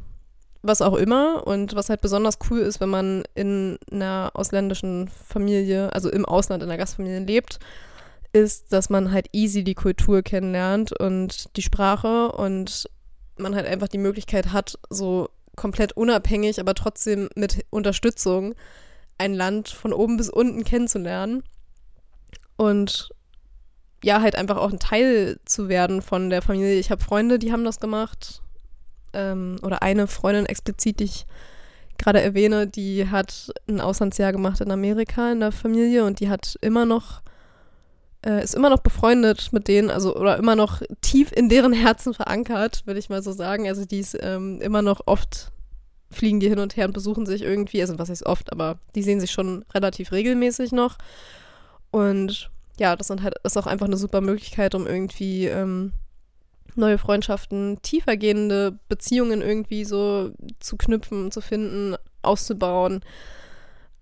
was 0.62 0.82
auch 0.82 0.96
immer. 0.96 1.46
Und 1.46 1.76
was 1.76 1.90
halt 1.90 2.02
besonders 2.02 2.40
cool 2.50 2.60
ist, 2.60 2.80
wenn 2.80 2.90
man 2.90 3.24
in 3.34 3.78
einer 3.92 4.32
ausländischen 4.34 5.08
Familie, 5.08 5.94
also 5.94 6.10
im 6.10 6.26
Ausland 6.26 6.64
in 6.64 6.70
einer 6.70 6.78
Gastfamilie 6.78 7.20
lebt, 7.20 7.60
ist, 8.34 8.74
dass 8.74 8.90
man 8.90 9.12
halt 9.12 9.30
easy 9.32 9.64
die 9.64 9.76
Kultur 9.76 10.22
kennenlernt 10.22 10.92
und 11.00 11.56
die 11.56 11.62
Sprache 11.62 12.32
und 12.34 12.90
man 13.38 13.56
halt 13.56 13.66
einfach 13.66 13.88
die 13.88 13.98
Möglichkeit 13.98 14.52
hat, 14.52 14.78
so 14.90 15.30
komplett 15.56 15.94
unabhängig, 15.94 16.60
aber 16.60 16.74
trotzdem 16.74 17.30
mit 17.36 17.66
Unterstützung 17.70 18.56
ein 19.18 19.34
Land 19.34 19.70
von 19.70 19.94
oben 19.94 20.18
bis 20.18 20.30
unten 20.30 20.66
kennenzulernen. 20.66 21.44
Und 22.58 23.10
ja, 24.06 24.22
halt 24.22 24.36
einfach 24.36 24.58
auch 24.58 24.72
ein 24.72 24.78
Teil 24.78 25.40
zu 25.46 25.68
werden 25.68 26.04
von 26.04 26.30
der 26.30 26.44
Familie. 26.44 26.76
Ich 26.76 26.92
habe 26.92 27.04
Freunde, 27.04 27.40
die 27.40 27.52
haben 27.52 27.66
das 27.66 27.80
gemacht. 27.80 28.44
Ähm, 29.14 29.56
oder 29.64 29.82
eine 29.82 30.06
Freundin 30.06 30.46
explizit, 30.46 31.00
die 31.00 31.06
ich 31.06 31.26
gerade 31.98 32.22
erwähne, 32.22 32.68
die 32.68 33.10
hat 33.10 33.52
ein 33.68 33.82
Auslandsjahr 33.82 34.32
gemacht 34.32 34.62
in 34.62 34.70
Amerika 34.70 35.32
in 35.32 35.40
der 35.40 35.52
Familie 35.52 36.06
und 36.06 36.20
die 36.20 36.30
hat 36.30 36.56
immer 36.62 36.86
noch, 36.86 37.24
äh, 38.24 38.44
ist 38.44 38.54
immer 38.54 38.70
noch 38.70 38.82
befreundet 38.82 39.52
mit 39.54 39.68
denen, 39.68 39.90
also 39.90 40.16
oder 40.16 40.38
immer 40.38 40.56
noch 40.56 40.84
tief 41.02 41.32
in 41.32 41.50
deren 41.50 41.74
Herzen 41.74 42.14
verankert, 42.14 42.86
würde 42.86 43.00
ich 43.00 43.10
mal 43.10 43.24
so 43.24 43.32
sagen. 43.32 43.68
Also 43.68 43.86
die 43.86 44.02
ist 44.02 44.16
ähm, 44.22 44.62
immer 44.62 44.84
noch 44.84 45.02
oft 45.08 45.52
fliegen 46.12 46.40
die 46.40 46.50
hin 46.50 46.60
und 46.60 46.78
her 46.78 46.86
und 46.86 46.94
besuchen 46.94 47.26
sich 47.26 47.42
irgendwie, 47.42 47.82
also 47.82 47.98
was 47.98 48.10
heißt 48.10 48.28
oft, 48.28 48.52
aber 48.52 48.78
die 48.94 49.02
sehen 49.02 49.20
sich 49.20 49.32
schon 49.32 49.66
relativ 49.74 50.12
regelmäßig 50.12 50.74
noch. 50.74 51.00
Und 51.90 52.52
ja, 52.79 52.96
das 52.96 53.08
sind 53.08 53.24
halt, 53.24 53.36
ist 53.44 53.58
auch 53.58 53.67
einfach 53.67 53.86
eine 53.86 53.98
super 53.98 54.22
Möglichkeit, 54.22 54.75
um 54.75 54.88
irgendwie 54.88 55.46
ähm, 55.46 55.94
neue 56.75 56.98
Freundschaften, 56.98 57.79
tiefergehende 57.82 58.79
Beziehungen 58.89 59.41
irgendwie 59.41 59.86
so 59.86 60.32
zu 60.60 60.77
knüpfen, 60.77 61.32
zu 61.32 61.41
finden, 61.41 61.96
auszubauen. 62.22 63.01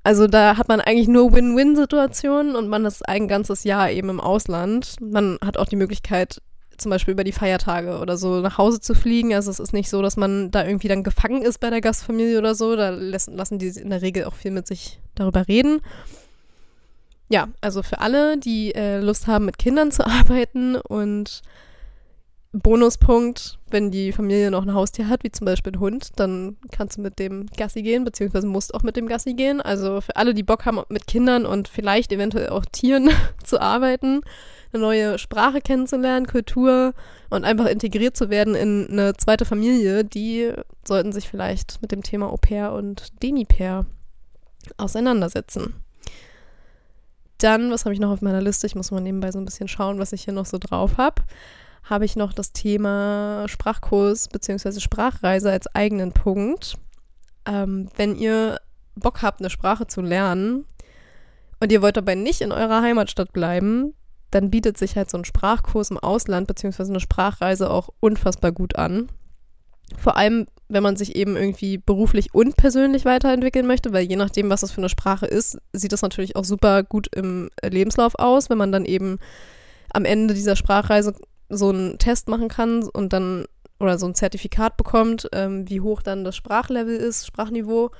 Also 0.04 0.28
da 0.28 0.58
hat 0.58 0.68
man 0.68 0.82
eigentlich 0.82 1.08
nur 1.08 1.34
Win-Win-Situationen 1.34 2.56
und 2.56 2.68
man 2.68 2.86
ist 2.86 3.08
ein 3.08 3.28
ganzes 3.28 3.64
Jahr 3.64 3.90
eben 3.90 4.10
im 4.10 4.20
Ausland. 4.20 4.96
Man 5.00 5.38
hat 5.44 5.58
auch 5.58 5.68
die 5.68 5.78
Möglichkeit, 5.78 6.42
zum 6.78 6.90
Beispiel 6.90 7.14
über 7.14 7.24
die 7.24 7.32
Feiertage 7.32 8.00
oder 8.00 8.18
so 8.18 8.42
nach 8.42 8.58
Hause 8.58 8.82
zu 8.82 8.96
fliegen. 8.96 9.34
Also 9.34 9.50
es 9.50 9.60
ist 9.60 9.72
nicht 9.72 9.90
so, 9.90 10.02
dass 10.02 10.18
man 10.18 10.52
da 10.52 10.66
irgendwie 10.66 10.90
dann 10.90 11.04
gefangen 11.04 11.42
ist 11.42 11.60
bei 11.60 11.70
der 11.70 11.80
Gastfamilie 11.80 12.38
oder 12.38 12.54
so. 12.54 12.76
Da 12.76 12.90
lassen 12.90 13.60
die 13.60 13.68
in 13.68 13.92
der 13.92 14.02
Regel 14.02 14.26
auch 14.26 14.34
viel 14.34 14.52
mit 14.52 14.68
sich 14.68 15.00
darüber 15.16 15.48
reden. 15.48 15.80
Ja, 17.30 17.48
also 17.62 17.84
für 17.84 18.00
alle, 18.00 18.38
die 18.38 18.76
äh, 18.76 19.00
Lust 19.00 19.28
haben, 19.28 19.46
mit 19.46 19.58
Kindern 19.58 19.92
zu 19.92 20.06
arbeiten 20.06 20.76
und 20.76 21.42
Bonuspunkt, 22.56 23.58
wenn 23.72 23.90
die 23.90 24.12
Familie 24.12 24.52
noch 24.52 24.62
ein 24.62 24.76
Haustier 24.76 25.10
hat, 25.10 25.24
wie 25.24 25.32
zum 25.32 25.46
Beispiel 25.46 25.74
ein 25.74 25.80
Hund, 25.80 26.10
dann 26.18 26.58
kannst 26.72 26.98
du 26.98 27.02
mit 27.02 27.18
dem 27.18 27.48
Gassi 27.58 27.82
gehen, 27.82 28.04
beziehungsweise 28.04 28.46
musst 28.46 28.76
auch 28.76 28.84
mit 28.84 28.96
dem 28.96 29.08
Gassi 29.08 29.34
gehen. 29.34 29.60
Also 29.60 30.02
für 30.02 30.16
alle, 30.16 30.36
die 30.36 30.44
Bock 30.44 30.68
haben, 30.68 30.80
mit 30.90 31.08
Kindern 31.08 31.48
und 31.48 31.68
vielleicht 31.68 32.12
eventuell 32.12 32.50
auch 32.50 32.64
Tieren 32.66 33.10
zu 33.44 33.60
arbeiten, 33.60 34.22
eine 34.72 34.84
neue 34.84 35.18
Sprache 35.18 35.62
kennenzulernen, 35.62 36.28
Kultur 36.28 36.94
und 37.32 37.44
einfach 37.44 37.66
integriert 37.66 38.16
zu 38.16 38.30
werden 38.30 38.54
in 38.54 38.88
eine 38.92 39.16
zweite 39.16 39.46
Familie, 39.46 40.06
die 40.06 40.54
sollten 40.88 41.12
sich 41.12 41.28
vielleicht 41.28 41.82
mit 41.82 41.92
dem 41.92 42.04
Thema 42.04 42.32
Au 42.32 42.38
pair 42.38 42.74
und 42.74 43.24
Demi-Pair 43.24 43.88
auseinandersetzen. 44.78 45.83
Dann, 47.44 47.72
was 47.72 47.86
habe 47.86 47.94
ich 47.94 48.00
noch 48.00 48.12
auf 48.12 48.22
meiner 48.22 48.42
Liste? 48.42 48.68
Ich 48.68 48.76
muss 48.76 48.92
mal 48.92 49.02
nebenbei 49.02 49.32
so 49.32 49.40
ein 49.40 49.46
bisschen 49.46 49.68
schauen, 49.68 50.00
was 50.00 50.14
ich 50.14 50.24
hier 50.24 50.34
noch 50.34 50.46
so 50.46 50.58
drauf 50.58 50.98
habe 50.98 51.22
habe 51.84 52.06
ich 52.06 52.16
noch 52.16 52.34
das 52.34 52.54
Thema 52.54 53.46
Sprachkurs 53.48 54.30
bzw. 54.30 54.80
Sprachreise 54.80 55.52
als 55.52 55.68
eigenen 55.76 56.14
Punkt. 56.14 56.78
Ähm, 57.46 57.90
wenn 57.96 58.16
ihr 58.16 58.60
Bock 58.96 59.22
habt, 59.22 59.42
eine 59.42 59.50
Sprache 59.50 59.88
zu 59.88 60.02
lernen 60.02 60.66
und 61.60 61.72
ihr 61.72 61.82
wollt 61.82 61.98
dabei 61.98 62.16
nicht 62.16 62.42
in 62.42 62.52
eurer 62.52 62.82
Heimatstadt 62.82 63.34
bleiben, 63.34 63.94
dann 64.32 64.50
bietet 64.50 64.78
sich 64.78 64.96
halt 64.96 65.10
so 65.10 65.18
ein 65.18 65.26
Sprachkurs 65.26 65.92
im 65.92 66.00
Ausland 66.00 66.48
bzw. 66.48 66.84
eine 66.84 67.00
Sprachreise 67.00 67.70
auch 67.70 67.90
unfassbar 68.00 68.52
gut 68.52 68.78
an. 68.78 69.10
Vor 69.98 70.18
allem, 70.18 70.48
wenn 70.70 70.84
man 70.84 70.96
sich 70.96 71.16
eben 71.16 71.36
irgendwie 71.36 71.78
beruflich 71.78 72.34
und 72.34 72.58
persönlich 72.58 73.06
weiterentwickeln 73.06 73.68
möchte, 73.68 73.94
weil 73.94 74.04
je 74.06 74.16
nachdem, 74.16 74.50
was 74.50 74.62
das 74.62 74.72
für 74.72 74.82
eine 74.82 74.90
Sprache 74.90 75.26
ist, 75.26 75.58
sieht 75.72 75.92
das 75.92 76.02
natürlich 76.02 76.36
auch 76.36 76.46
super 76.46 76.84
gut 76.84 77.08
im 77.16 77.50
Lebenslauf 77.64 78.16
aus, 78.18 78.50
wenn 78.50 78.58
man 78.58 78.72
dann 78.72 78.86
eben 78.86 79.20
am 79.94 80.06
Ende 80.06 80.34
dieser 80.34 80.56
Sprachreise 80.56 81.14
so 81.50 81.70
einen 81.70 82.00
Test 82.00 82.28
machen 82.28 82.48
kann 82.48 82.84
und 82.84 83.14
dann 83.14 83.46
oder 83.80 83.98
so 83.98 84.08
ein 84.08 84.16
Zertifikat 84.16 84.78
bekommt, 84.78 85.30
ähm, 85.34 85.70
wie 85.70 85.82
hoch 85.82 86.02
dann 86.02 86.24
das 86.24 86.36
Sprachlevel 86.36 86.96
ist, 86.96 87.28
Sprachniveau. 87.28 87.92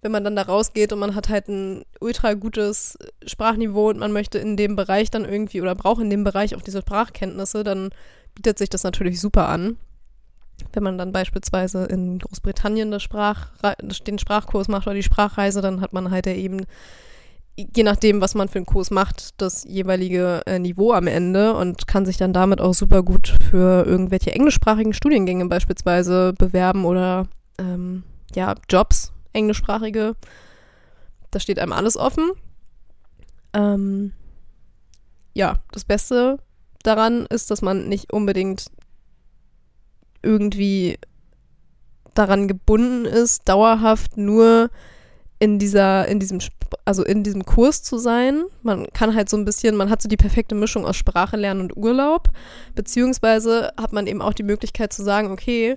Wenn 0.00 0.12
man 0.12 0.24
dann 0.24 0.34
da 0.34 0.42
rausgeht 0.42 0.92
und 0.92 0.98
man 0.98 1.14
hat 1.14 1.28
halt 1.28 1.48
ein 1.48 1.84
ultra 2.00 2.34
gutes 2.34 2.98
Sprachniveau 3.24 3.90
und 3.90 3.98
man 3.98 4.12
möchte 4.12 4.38
in 4.38 4.56
dem 4.56 4.74
Bereich 4.74 5.10
dann 5.10 5.24
irgendwie 5.24 5.60
oder 5.60 5.76
braucht 5.76 6.00
in 6.00 6.10
dem 6.10 6.24
Bereich 6.24 6.56
auch 6.56 6.62
diese 6.62 6.80
Sprachkenntnisse, 6.80 7.62
dann 7.62 7.90
bietet 8.34 8.58
sich 8.58 8.68
das 8.68 8.82
natürlich 8.82 9.20
super 9.20 9.48
an. 9.48 9.76
Wenn 10.72 10.82
man 10.82 10.98
dann 10.98 11.12
beispielsweise 11.12 11.84
in 11.84 12.18
Großbritannien 12.18 12.98
Sprach, 13.00 13.48
den 14.06 14.18
Sprachkurs 14.18 14.68
macht 14.68 14.86
oder 14.86 14.94
die 14.94 15.02
Sprachreise, 15.02 15.60
dann 15.60 15.80
hat 15.80 15.92
man 15.92 16.10
halt 16.10 16.26
ja 16.26 16.34
eben 16.34 16.66
je 17.56 17.82
nachdem, 17.82 18.20
was 18.20 18.34
man 18.34 18.48
für 18.48 18.58
einen 18.58 18.66
Kurs 18.66 18.90
macht, 18.90 19.40
das 19.40 19.64
jeweilige 19.64 20.42
äh, 20.46 20.58
Niveau 20.58 20.92
am 20.92 21.06
Ende 21.06 21.54
und 21.54 21.86
kann 21.86 22.06
sich 22.06 22.16
dann 22.16 22.32
damit 22.32 22.60
auch 22.60 22.72
super 22.72 23.02
gut 23.02 23.34
für 23.50 23.84
irgendwelche 23.84 24.32
englischsprachigen 24.32 24.94
Studiengänge 24.94 25.46
beispielsweise 25.46 26.32
bewerben 26.32 26.84
oder 26.84 27.28
ähm, 27.58 28.04
ja, 28.34 28.54
Jobs, 28.70 29.12
englischsprachige. 29.32 30.16
Da 31.30 31.40
steht 31.40 31.58
einem 31.58 31.72
alles 31.72 31.96
offen. 31.96 32.32
Ähm, 33.52 34.12
ja, 35.34 35.58
das 35.72 35.84
Beste 35.84 36.38
daran 36.82 37.26
ist, 37.26 37.50
dass 37.50 37.62
man 37.62 37.88
nicht 37.88 38.12
unbedingt 38.12 38.66
irgendwie 40.22 40.98
daran 42.14 42.48
gebunden 42.48 43.04
ist, 43.04 43.48
dauerhaft 43.48 44.16
nur 44.16 44.70
in 45.38 45.58
dieser, 45.58 46.06
in 46.06 46.20
diesem, 46.20 46.38
also 46.84 47.04
in 47.04 47.22
diesem 47.24 47.44
Kurs 47.44 47.82
zu 47.82 47.98
sein. 47.98 48.44
Man 48.62 48.86
kann 48.92 49.14
halt 49.14 49.28
so 49.28 49.36
ein 49.36 49.44
bisschen, 49.44 49.76
man 49.76 49.90
hat 49.90 50.00
so 50.00 50.08
die 50.08 50.16
perfekte 50.16 50.54
Mischung 50.54 50.86
aus 50.86 50.96
Sprache 50.96 51.36
lernen 51.36 51.62
und 51.62 51.76
Urlaub. 51.76 52.28
Beziehungsweise 52.74 53.72
hat 53.76 53.92
man 53.92 54.06
eben 54.06 54.22
auch 54.22 54.34
die 54.34 54.44
Möglichkeit 54.44 54.92
zu 54.92 55.02
sagen, 55.02 55.32
okay, 55.32 55.76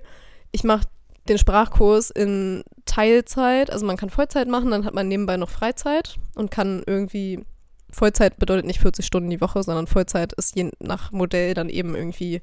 ich 0.52 0.62
mache 0.62 0.86
den 1.28 1.38
Sprachkurs 1.38 2.10
in 2.10 2.62
Teilzeit, 2.84 3.70
also 3.70 3.84
man 3.84 3.96
kann 3.96 4.10
Vollzeit 4.10 4.48
machen, 4.48 4.70
dann 4.70 4.84
hat 4.84 4.94
man 4.94 5.08
nebenbei 5.08 5.36
noch 5.36 5.50
Freizeit 5.50 6.16
und 6.36 6.50
kann 6.50 6.84
irgendwie, 6.86 7.44
Vollzeit 7.90 8.38
bedeutet 8.38 8.66
nicht 8.66 8.80
40 8.80 9.04
Stunden 9.04 9.30
die 9.30 9.40
Woche, 9.40 9.62
sondern 9.62 9.88
Vollzeit 9.88 10.32
ist 10.34 10.54
je 10.54 10.70
nach 10.78 11.10
Modell 11.10 11.54
dann 11.54 11.68
eben 11.68 11.96
irgendwie 11.96 12.40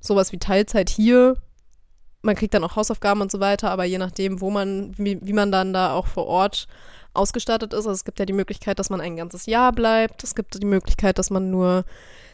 sowas 0.00 0.32
wie 0.32 0.38
Teilzeit 0.38 0.90
hier 0.90 1.36
man 2.26 2.34
kriegt 2.34 2.52
dann 2.52 2.64
auch 2.64 2.76
Hausaufgaben 2.76 3.22
und 3.22 3.30
so 3.30 3.40
weiter, 3.40 3.70
aber 3.70 3.84
je 3.84 3.98
nachdem, 3.98 4.40
wo 4.42 4.50
man, 4.50 4.92
wie, 4.98 5.18
wie 5.22 5.32
man 5.32 5.50
dann 5.50 5.72
da 5.72 5.92
auch 5.92 6.06
vor 6.06 6.26
Ort 6.26 6.66
ausgestattet 7.14 7.72
ist. 7.72 7.78
Also 7.78 7.92
es 7.92 8.04
gibt 8.04 8.18
ja 8.18 8.26
die 8.26 8.34
Möglichkeit, 8.34 8.78
dass 8.78 8.90
man 8.90 9.00
ein 9.00 9.16
ganzes 9.16 9.46
Jahr 9.46 9.72
bleibt. 9.72 10.22
Es 10.22 10.34
gibt 10.34 10.60
die 10.60 10.66
Möglichkeit, 10.66 11.18
dass 11.18 11.30
man 11.30 11.50
nur 11.50 11.84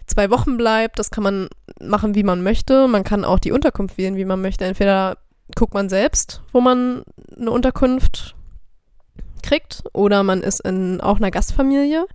zwei 0.06 0.30
Wochen 0.30 0.56
bleibt. 0.56 0.98
Das 0.98 1.10
kann 1.10 1.22
man 1.22 1.48
machen, 1.80 2.16
wie 2.16 2.24
man 2.24 2.42
möchte. 2.42 2.88
Man 2.88 3.04
kann 3.04 3.24
auch 3.24 3.38
die 3.38 3.52
Unterkunft 3.52 3.96
wählen, 3.98 4.16
wie 4.16 4.24
man 4.24 4.40
möchte. 4.40 4.64
Entweder 4.64 5.18
guckt 5.54 5.74
man 5.74 5.88
selbst, 5.88 6.42
wo 6.52 6.60
man 6.60 7.04
eine 7.36 7.50
Unterkunft 7.50 8.34
kriegt, 9.42 9.82
oder 9.92 10.22
man 10.22 10.40
ist 10.40 10.60
in 10.60 11.00
auch 11.00 11.16
einer 11.16 11.30
Gastfamilie. 11.30 12.06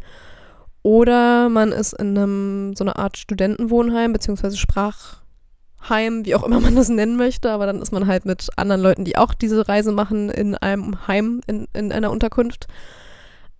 Oder 0.82 1.50
man 1.50 1.72
ist 1.72 1.94
in 1.94 2.18
einem, 2.18 2.76
so 2.76 2.84
einer 2.84 2.98
Art 2.98 3.18
Studentenwohnheim 3.18 4.14
beziehungsweise 4.14 4.58
Sprach, 4.58 5.22
Heim, 5.88 6.26
wie 6.26 6.36
auch 6.36 6.44
immer 6.44 6.60
man 6.60 6.76
das 6.76 6.90
nennen 6.90 7.18
möchte, 7.18 7.52
aber 7.52 7.66
dann 7.66 7.82
ist 7.82 7.92
man 7.92 8.08
halt 8.08 8.26
mit 8.26 8.50
anderen 8.56 8.82
Leuten, 8.82 9.06
die 9.06 9.18
auch 9.18 9.34
diese 9.34 9.68
Reise 9.68 9.92
machen, 9.92 10.30
in 10.30 10.56
einem 10.56 11.08
Heim, 11.08 11.42
in, 11.48 11.68
in 11.74 11.92
einer 11.92 12.12
Unterkunft. 12.12 12.68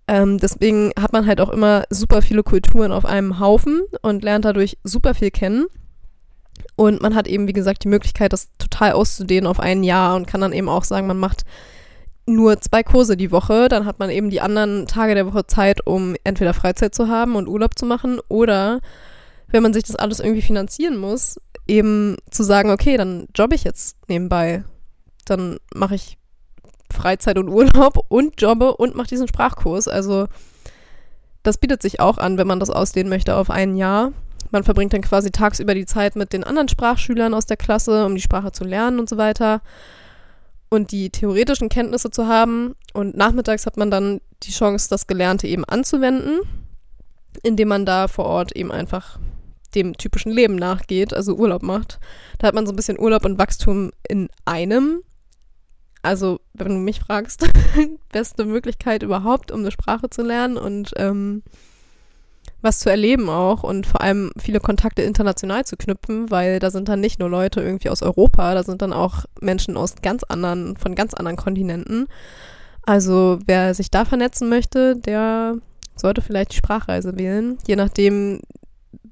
Ähm, 0.06 0.38
deswegen 0.38 0.92
hat 0.98 1.12
man 1.12 1.26
halt 1.26 1.40
auch 1.40 1.50
immer 1.50 1.84
super 1.90 2.22
viele 2.22 2.42
Kulturen 2.42 2.92
auf 2.92 3.04
einem 3.04 3.40
Haufen 3.40 3.82
und 4.02 4.24
lernt 4.24 4.44
dadurch 4.44 4.78
super 4.82 5.14
viel 5.14 5.30
kennen. 5.30 5.66
Und 6.76 7.02
man 7.02 7.14
hat 7.14 7.28
eben, 7.28 7.46
wie 7.46 7.52
gesagt, 7.52 7.84
die 7.84 7.88
Möglichkeit, 7.88 8.32
das 8.32 8.50
total 8.58 8.92
auszudehnen 8.92 9.46
auf 9.46 9.60
ein 9.60 9.82
Jahr 9.82 10.16
und 10.16 10.26
kann 10.26 10.40
dann 10.40 10.52
eben 10.52 10.68
auch 10.68 10.84
sagen, 10.84 11.06
man 11.06 11.18
macht 11.18 11.44
nur 12.26 12.60
zwei 12.60 12.82
Kurse 12.82 13.16
die 13.16 13.32
Woche, 13.32 13.68
dann 13.68 13.86
hat 13.86 13.98
man 13.98 14.10
eben 14.10 14.30
die 14.30 14.40
anderen 14.40 14.86
Tage 14.86 15.14
der 15.14 15.26
Woche 15.26 15.46
Zeit, 15.46 15.86
um 15.86 16.14
entweder 16.24 16.54
Freizeit 16.54 16.94
zu 16.94 17.08
haben 17.08 17.36
und 17.36 17.48
Urlaub 17.48 17.78
zu 17.78 17.86
machen 17.86 18.20
oder 18.28 18.80
wenn 19.50 19.62
man 19.62 19.72
sich 19.72 19.84
das 19.84 19.96
alles 19.96 20.20
irgendwie 20.20 20.42
finanzieren 20.42 20.98
muss, 20.98 21.40
eben 21.68 22.16
zu 22.30 22.42
sagen, 22.42 22.70
okay, 22.70 22.96
dann 22.96 23.28
jobbe 23.34 23.54
ich 23.54 23.64
jetzt 23.64 23.96
nebenbei. 24.08 24.64
Dann 25.26 25.58
mache 25.74 25.94
ich 25.94 26.18
Freizeit 26.90 27.38
und 27.38 27.48
Urlaub 27.48 28.04
und 28.08 28.40
jobbe 28.40 28.76
und 28.76 28.94
mache 28.94 29.08
diesen 29.08 29.28
Sprachkurs. 29.28 29.86
Also 29.86 30.26
das 31.42 31.58
bietet 31.58 31.82
sich 31.82 32.00
auch 32.00 32.18
an, 32.18 32.38
wenn 32.38 32.46
man 32.46 32.60
das 32.60 32.70
ausdehnen 32.70 33.10
möchte 33.10 33.36
auf 33.36 33.50
ein 33.50 33.76
Jahr. 33.76 34.12
Man 34.50 34.64
verbringt 34.64 34.94
dann 34.94 35.02
quasi 35.02 35.30
tagsüber 35.30 35.74
die 35.74 35.86
Zeit 35.86 36.16
mit 36.16 36.32
den 36.32 36.44
anderen 36.44 36.68
Sprachschülern 36.68 37.34
aus 37.34 37.46
der 37.46 37.58
Klasse, 37.58 38.06
um 38.06 38.14
die 38.14 38.22
Sprache 38.22 38.50
zu 38.52 38.64
lernen 38.64 38.98
und 38.98 39.08
so 39.08 39.18
weiter 39.18 39.60
und 40.70 40.90
die 40.90 41.10
theoretischen 41.10 41.68
Kenntnisse 41.68 42.10
zu 42.10 42.26
haben. 42.26 42.74
Und 42.94 43.16
nachmittags 43.16 43.66
hat 43.66 43.76
man 43.76 43.90
dann 43.90 44.20
die 44.42 44.52
Chance, 44.52 44.88
das 44.88 45.06
Gelernte 45.06 45.46
eben 45.46 45.64
anzuwenden, 45.64 46.40
indem 47.42 47.68
man 47.68 47.84
da 47.84 48.08
vor 48.08 48.24
Ort 48.24 48.52
eben 48.52 48.72
einfach 48.72 49.18
dem 49.74 49.96
typischen 49.96 50.32
Leben 50.32 50.56
nachgeht, 50.56 51.12
also 51.14 51.34
Urlaub 51.34 51.62
macht. 51.62 51.98
Da 52.38 52.46
hat 52.46 52.54
man 52.54 52.66
so 52.66 52.72
ein 52.72 52.76
bisschen 52.76 52.98
Urlaub 52.98 53.24
und 53.24 53.38
Wachstum 53.38 53.90
in 54.08 54.28
einem. 54.44 55.02
Also, 56.02 56.40
wenn 56.54 56.68
du 56.68 56.74
mich 56.76 57.00
fragst, 57.00 57.46
beste 58.12 58.44
Möglichkeit 58.44 59.02
überhaupt, 59.02 59.50
um 59.50 59.60
eine 59.60 59.70
Sprache 59.70 60.10
zu 60.10 60.22
lernen 60.22 60.56
und 60.56 60.92
ähm, 60.96 61.42
was 62.60 62.80
zu 62.80 62.90
erleben 62.90 63.28
auch 63.28 63.62
und 63.62 63.86
vor 63.86 64.00
allem 64.00 64.32
viele 64.38 64.60
Kontakte 64.60 65.02
international 65.02 65.64
zu 65.64 65.76
knüpfen, 65.76 66.30
weil 66.30 66.58
da 66.58 66.70
sind 66.70 66.88
dann 66.88 67.00
nicht 67.00 67.20
nur 67.20 67.28
Leute 67.28 67.60
irgendwie 67.60 67.90
aus 67.90 68.02
Europa, 68.02 68.54
da 68.54 68.62
sind 68.62 68.82
dann 68.82 68.92
auch 68.92 69.24
Menschen 69.40 69.76
aus 69.76 69.96
ganz 70.02 70.24
anderen, 70.24 70.76
von 70.76 70.94
ganz 70.94 71.14
anderen 71.14 71.36
Kontinenten. 71.36 72.08
Also 72.82 73.38
wer 73.46 73.74
sich 73.74 73.90
da 73.90 74.04
vernetzen 74.04 74.48
möchte, 74.48 74.96
der 74.96 75.56
sollte 75.94 76.22
vielleicht 76.22 76.52
die 76.52 76.56
Sprachreise 76.56 77.18
wählen. 77.18 77.58
Je 77.66 77.76
nachdem, 77.76 78.40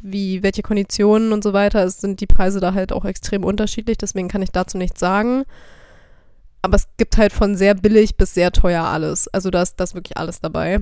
wie, 0.02 0.42
welche 0.42 0.62
Konditionen 0.62 1.33
und 1.33 1.42
so 1.42 1.52
weiter, 1.52 1.88
sind 1.90 2.21
die 2.21 2.26
Preise 2.26 2.61
da 2.61 2.75
halt 2.75 2.92
auch 2.92 3.04
extrem 3.04 3.45
unterschiedlich, 3.45 3.99
deswegen 3.99 4.28
kann 4.28 4.42
ich 4.42 4.50
dazu 4.50 4.78
nichts 4.78 5.00
sagen. 5.00 5.45
Aber 6.62 6.76
es 6.76 6.88
gibt 6.97 7.16
halt 7.16 7.33
von 7.33 7.54
sehr 7.54 7.75
billig 7.75 8.16
bis 8.16 8.35
sehr 8.35 8.50
teuer 8.50 8.85
alles. 8.85 9.28
Also 9.28 9.50
da 9.50 9.62
ist 9.62 9.78
das 9.78 9.95
wirklich 9.95 10.16
alles 10.16 10.40
dabei. 10.40 10.80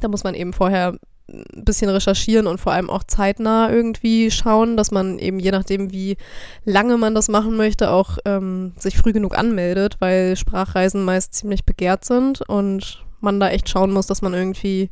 Da 0.00 0.08
muss 0.08 0.24
man 0.24 0.34
eben 0.34 0.52
vorher 0.52 0.98
ein 1.28 1.64
bisschen 1.64 1.90
recherchieren 1.90 2.46
und 2.46 2.58
vor 2.58 2.72
allem 2.72 2.90
auch 2.90 3.04
zeitnah 3.04 3.70
irgendwie 3.70 4.30
schauen, 4.30 4.76
dass 4.76 4.90
man 4.90 5.18
eben 5.18 5.38
je 5.38 5.52
nachdem, 5.52 5.92
wie 5.92 6.16
lange 6.64 6.96
man 6.96 7.14
das 7.14 7.28
machen 7.28 7.56
möchte, 7.56 7.90
auch 7.90 8.18
ähm, 8.24 8.72
sich 8.76 8.96
früh 8.96 9.12
genug 9.12 9.38
anmeldet, 9.38 9.96
weil 10.00 10.36
Sprachreisen 10.36 11.04
meist 11.04 11.34
ziemlich 11.34 11.64
begehrt 11.64 12.04
sind 12.04 12.42
und 12.48 13.04
man 13.20 13.38
da 13.38 13.48
echt 13.50 13.68
schauen 13.68 13.92
muss, 13.92 14.06
dass 14.06 14.22
man 14.22 14.34
irgendwie 14.34 14.90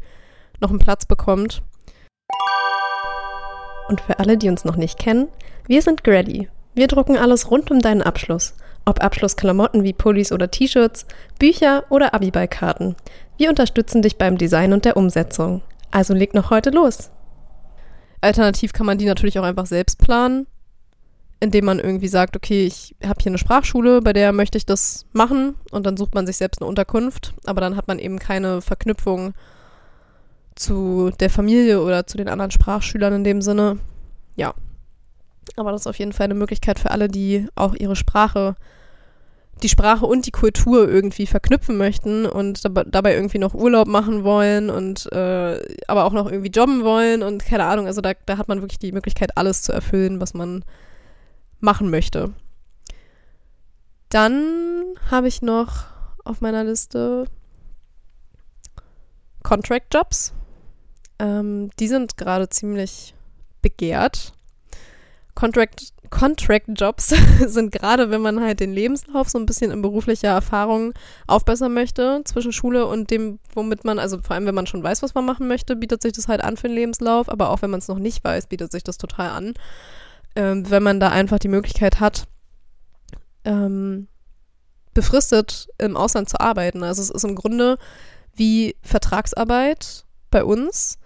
noch 0.61 0.71
einen 0.71 0.79
Platz 0.79 1.07
bekommt. 1.07 1.62
Und 3.88 4.02
für 4.02 4.18
alle, 4.18 4.37
die 4.37 4.49
uns 4.49 4.64
noch 4.64 4.76
nicht 4.76 4.99
kennen, 4.99 5.28
wir 5.66 5.83
sind 5.83 6.04
Grady. 6.04 6.49
Wir 6.75 6.87
drucken 6.87 7.16
alles 7.16 7.50
rund 7.50 7.71
um 7.71 7.80
deinen 7.80 8.02
Abschluss. 8.02 8.54
Ob 8.85 9.02
Abschlussklamotten 9.02 9.83
wie 9.83 9.92
Pullis 9.92 10.30
oder 10.30 10.50
T-Shirts, 10.50 11.07
Bücher 11.38 11.85
oder 11.90 12.14
Abiballkarten. 12.14 12.97
Wir 13.38 13.49
unterstützen 13.49 14.02
dich 14.02 14.16
beim 14.16 14.38
Design 14.38 14.73
und 14.73 14.85
der 14.85 14.97
Umsetzung. 14.97 15.62
Also 15.90 16.14
leg 16.14 16.35
noch 16.35 16.50
heute 16.50 16.71
los. 16.71 17.11
Alternativ 18.21 18.73
kann 18.73 18.87
man 18.87 18.99
die 18.99 19.07
natürlich 19.07 19.38
auch 19.38 19.45
einfach 19.45 19.66
selbst 19.66 19.99
planen, 19.99 20.47
indem 21.40 21.64
man 21.64 21.78
irgendwie 21.78 22.09
sagt, 22.09 22.37
okay, 22.37 22.66
ich 22.66 22.95
habe 23.04 23.21
hier 23.23 23.30
eine 23.30 23.38
Sprachschule, 23.38 24.02
bei 24.02 24.12
der 24.12 24.33
möchte 24.33 24.59
ich 24.59 24.66
das 24.66 25.07
machen 25.12 25.54
und 25.71 25.87
dann 25.87 25.97
sucht 25.97 26.14
man 26.14 26.26
sich 26.26 26.37
selbst 26.37 26.61
eine 26.61 26.68
Unterkunft, 26.68 27.33
aber 27.47 27.61
dann 27.61 27.76
hat 27.76 27.88
man 27.88 27.99
eben 27.99 28.18
keine 28.18 28.61
Verknüpfung 28.61 29.35
zu 30.59 31.11
der 31.21 31.31
Familie 31.31 31.83
oder 31.83 32.07
zu 32.07 32.17
den 32.17 32.29
anderen 32.29 32.50
Sprachschülern 32.50 33.12
in 33.12 33.25
dem 33.25 33.43
Sinne. 33.43 33.79
Ja. 34.37 34.55
Aber 35.57 35.73
das 35.73 35.83
ist 35.83 35.87
auf 35.87 35.99
jeden 35.99 36.12
Fall 36.12 36.25
eine 36.25 36.35
Möglichkeit 36.35 36.79
für 36.79 36.91
alle, 36.91 37.09
die 37.09 37.47
auch 37.55 37.75
ihre 37.75 37.97
Sprache 37.97 38.55
die 39.62 39.69
Sprache 39.69 40.07
und 40.07 40.27
die 40.27 40.31
Kultur 40.31 40.88
irgendwie 40.88 41.27
verknüpfen 41.27 41.77
möchten 41.77 42.27
und 42.27 42.62
dabei 42.65 43.15
irgendwie 43.15 43.38
noch 43.38 43.55
Urlaub 43.55 43.88
machen 43.88 44.25
wollen 44.25 44.71
und 44.71 45.11
äh, 45.12 45.61
aber 45.87 46.05
auch 46.05 46.12
noch 46.12 46.31
irgendwie 46.31 46.50
jobben 46.50 46.85
wollen 46.85 47.23
und 47.23 47.45
keine 47.45 47.65
Ahnung, 47.65 47.87
also 47.87 48.00
da, 48.00 48.12
da 48.27 48.38
hat 48.38 48.49
man 48.49 48.61
wirklich 48.61 48.79
die 48.79 48.93
Möglichkeit, 48.93 49.37
alles 49.37 49.62
zu 49.62 49.73
erfüllen, 49.73 50.21
was 50.21 50.35
man 50.35 50.65
machen 51.61 51.91
möchte. 51.91 52.33
Dann 54.11 54.95
habe 55.11 55.29
ich 55.29 55.43
noch 55.43 55.87
auf 56.25 56.41
meiner 56.41 56.65
Liste 56.65 57.27
Contract 59.43 59.93
Jobs. 59.93 60.33
Ähm, 61.19 61.71
die 61.79 61.89
sind 61.89 62.17
gerade 62.17 62.49
ziemlich 62.49 63.15
begehrt. 63.63 64.33
Contract 65.35 65.93
Contract-Jobs 66.11 67.15
sind 67.47 67.71
gerade, 67.73 68.11
wenn 68.11 68.21
man 68.21 68.41
halt 68.41 68.61
den 68.61 68.73
Lebenslauf 68.73 69.29
so 69.29 69.39
ein 69.39 69.47
bisschen 69.47 69.71
in 69.71 69.83
beruflicher 69.83 70.29
Erfahrung 70.29 70.95
aufbessern 71.27 71.75
möchte, 71.75 72.23
zwischen 72.25 72.53
Schule 72.53 72.87
und 72.87 73.11
dem, 73.11 73.38
womit 73.55 73.85
man, 73.85 73.99
also 73.99 74.19
vor 74.23 74.35
allem, 74.35 74.47
wenn 74.47 74.55
man 74.55 74.66
schon 74.66 74.83
weiß, 74.83 75.03
was 75.03 75.14
man 75.14 75.25
machen 75.25 75.49
möchte, 75.49 75.77
bietet 75.77 76.03
sich 76.03 76.12
das 76.12 76.29
halt 76.29 76.42
an 76.42 76.57
für 76.57 76.69
den 76.69 76.77
Lebenslauf, 76.77 77.29
aber 77.29 77.51
auch 77.51 77.62
wenn 77.62 77.71
man 77.71 77.79
es 77.79 77.88
noch 77.88 77.99
nicht 77.99 78.25
weiß, 78.25 78.47
bietet 78.47 78.73
sich 78.73 78.85
das 78.85 78.99
total 78.99 79.31
an. 79.31 79.55
Ähm, 80.35 80.71
wenn 80.71 80.83
man 80.83 81.01
da 81.01 81.11
einfach 81.11 81.38
die 81.38 81.49
Möglichkeit 81.49 82.01
hat, 82.01 82.27
ähm, 83.45 84.09
befristet 84.95 85.69
im 85.79 85.97
Ausland 85.97 86.29
zu 86.29 86.40
arbeiten. 86.40 86.83
Also 86.83 87.03
es 87.03 87.11
ist 87.11 87.25
im 87.25 87.35
Grunde 87.35 87.79
wie 88.35 88.77
Vertragsarbeit 88.83 90.05
bei 90.31 90.45
uns. 90.45 90.99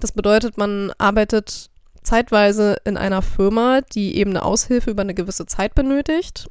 Das 0.00 0.12
bedeutet, 0.12 0.58
man 0.58 0.92
arbeitet 0.98 1.70
zeitweise 2.02 2.76
in 2.84 2.96
einer 2.96 3.22
Firma, 3.22 3.82
die 3.82 4.16
eben 4.16 4.30
eine 4.30 4.44
Aushilfe 4.44 4.90
über 4.90 5.02
eine 5.02 5.14
gewisse 5.14 5.46
Zeit 5.46 5.74
benötigt 5.74 6.48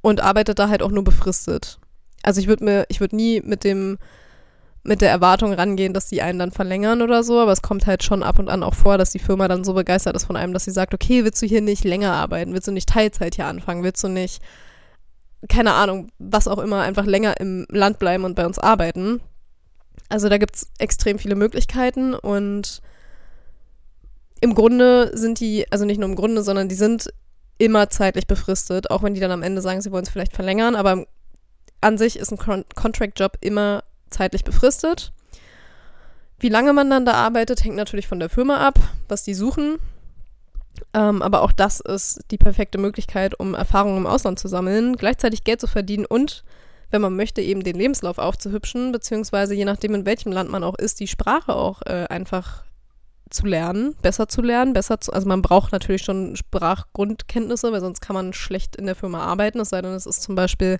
und 0.00 0.20
arbeitet 0.20 0.58
da 0.58 0.68
halt 0.68 0.82
auch 0.82 0.90
nur 0.90 1.04
befristet. 1.04 1.78
Also 2.22 2.40
ich 2.40 2.46
würde 2.46 2.64
mir, 2.64 2.86
ich 2.88 3.00
würde 3.00 3.16
nie 3.16 3.40
mit 3.40 3.64
dem, 3.64 3.98
mit 4.82 5.00
der 5.00 5.10
Erwartung 5.10 5.52
rangehen, 5.52 5.92
dass 5.92 6.06
die 6.06 6.22
einen 6.22 6.38
dann 6.38 6.52
verlängern 6.52 7.02
oder 7.02 7.22
so, 7.22 7.40
aber 7.40 7.52
es 7.52 7.62
kommt 7.62 7.86
halt 7.86 8.02
schon 8.02 8.22
ab 8.22 8.38
und 8.38 8.48
an 8.48 8.62
auch 8.62 8.74
vor, 8.74 8.96
dass 8.96 9.10
die 9.10 9.18
Firma 9.18 9.48
dann 9.48 9.64
so 9.64 9.74
begeistert 9.74 10.16
ist 10.16 10.24
von 10.24 10.36
einem, 10.36 10.52
dass 10.52 10.64
sie 10.64 10.70
sagt, 10.70 10.94
okay, 10.94 11.24
willst 11.24 11.42
du 11.42 11.46
hier 11.46 11.60
nicht 11.60 11.84
länger 11.84 12.12
arbeiten, 12.12 12.54
willst 12.54 12.68
du 12.68 12.72
nicht 12.72 12.88
Teilzeit 12.88 13.34
hier 13.34 13.46
anfangen, 13.46 13.82
willst 13.82 14.02
du 14.04 14.08
nicht, 14.08 14.40
keine 15.48 15.74
Ahnung, 15.74 16.10
was 16.18 16.48
auch 16.48 16.58
immer, 16.58 16.82
einfach 16.82 17.04
länger 17.04 17.40
im 17.40 17.66
Land 17.70 17.98
bleiben 17.98 18.24
und 18.24 18.36
bei 18.36 18.46
uns 18.46 18.58
arbeiten. 18.58 19.20
Also 20.08 20.28
da 20.28 20.38
gibt 20.38 20.56
es 20.56 20.70
extrem 20.78 21.18
viele 21.18 21.34
Möglichkeiten 21.36 22.14
und 22.14 22.82
im 24.40 24.54
Grunde 24.54 25.16
sind 25.16 25.40
die, 25.40 25.70
also 25.70 25.84
nicht 25.84 25.98
nur 25.98 26.08
im 26.08 26.16
Grunde, 26.16 26.42
sondern 26.42 26.68
die 26.68 26.74
sind 26.74 27.12
immer 27.58 27.90
zeitlich 27.90 28.26
befristet, 28.26 28.90
auch 28.90 29.02
wenn 29.02 29.14
die 29.14 29.20
dann 29.20 29.30
am 29.30 29.42
Ende 29.42 29.60
sagen, 29.60 29.82
sie 29.82 29.92
wollen 29.92 30.04
es 30.04 30.08
vielleicht 30.08 30.32
verlängern, 30.32 30.74
aber 30.74 31.06
an 31.80 31.98
sich 31.98 32.18
ist 32.18 32.30
ein 32.30 32.38
Con 32.38 32.64
Contract-Job 32.74 33.36
immer 33.40 33.84
zeitlich 34.08 34.44
befristet. 34.44 35.12
Wie 36.38 36.48
lange 36.48 36.72
man 36.72 36.88
dann 36.88 37.04
da 37.04 37.12
arbeitet, 37.12 37.62
hängt 37.64 37.76
natürlich 37.76 38.08
von 38.08 38.18
der 38.18 38.30
Firma 38.30 38.66
ab, 38.66 38.78
was 39.08 39.24
die 39.24 39.34
suchen. 39.34 39.78
Ähm, 40.94 41.20
aber 41.20 41.42
auch 41.42 41.52
das 41.52 41.80
ist 41.80 42.24
die 42.30 42.38
perfekte 42.38 42.78
Möglichkeit, 42.78 43.38
um 43.38 43.54
Erfahrungen 43.54 43.98
im 43.98 44.06
Ausland 44.06 44.38
zu 44.38 44.48
sammeln, 44.48 44.96
gleichzeitig 44.96 45.44
Geld 45.44 45.60
zu 45.60 45.66
verdienen 45.66 46.06
und, 46.06 46.44
wenn 46.90 47.00
man 47.00 47.16
möchte, 47.16 47.40
eben 47.40 47.62
den 47.62 47.76
Lebenslauf 47.76 48.18
aufzuhübschen, 48.18 48.92
beziehungsweise 48.92 49.54
je 49.54 49.64
nachdem, 49.64 49.94
in 49.94 50.06
welchem 50.06 50.32
Land 50.32 50.50
man 50.50 50.64
auch 50.64 50.76
ist, 50.76 51.00
die 51.00 51.06
Sprache 51.06 51.54
auch 51.54 51.82
äh, 51.82 52.06
einfach 52.08 52.64
zu 53.30 53.46
lernen, 53.46 53.94
besser 54.02 54.28
zu 54.28 54.42
lernen, 54.42 54.72
besser 54.72 55.00
zu, 55.00 55.12
also 55.12 55.28
man 55.28 55.42
braucht 55.42 55.72
natürlich 55.72 56.02
schon 56.02 56.36
Sprachgrundkenntnisse, 56.36 57.72
weil 57.72 57.80
sonst 57.80 58.00
kann 58.00 58.14
man 58.14 58.32
schlecht 58.32 58.76
in 58.76 58.86
der 58.86 58.96
Firma 58.96 59.20
arbeiten, 59.20 59.60
es 59.60 59.68
sei 59.68 59.80
denn, 59.82 59.92
es 59.92 60.06
ist 60.06 60.22
zum 60.22 60.34
Beispiel 60.34 60.78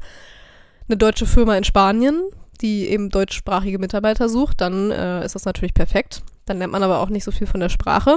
eine 0.89 0.97
deutsche 0.97 1.27
Firma 1.27 1.57
in 1.57 1.65
Spanien, 1.65 2.23
die 2.61 2.89
eben 2.89 3.09
deutschsprachige 3.09 3.79
Mitarbeiter 3.79 4.29
sucht, 4.29 4.61
dann 4.61 4.91
äh, 4.91 5.25
ist 5.25 5.35
das 5.35 5.45
natürlich 5.45 5.75
perfekt. 5.75 6.23
Dann 6.45 6.59
lernt 6.59 6.73
man 6.73 6.83
aber 6.83 7.01
auch 7.01 7.09
nicht 7.09 7.25
so 7.25 7.31
viel 7.31 7.47
von 7.47 7.61
der 7.61 7.69
Sprache. 7.69 8.17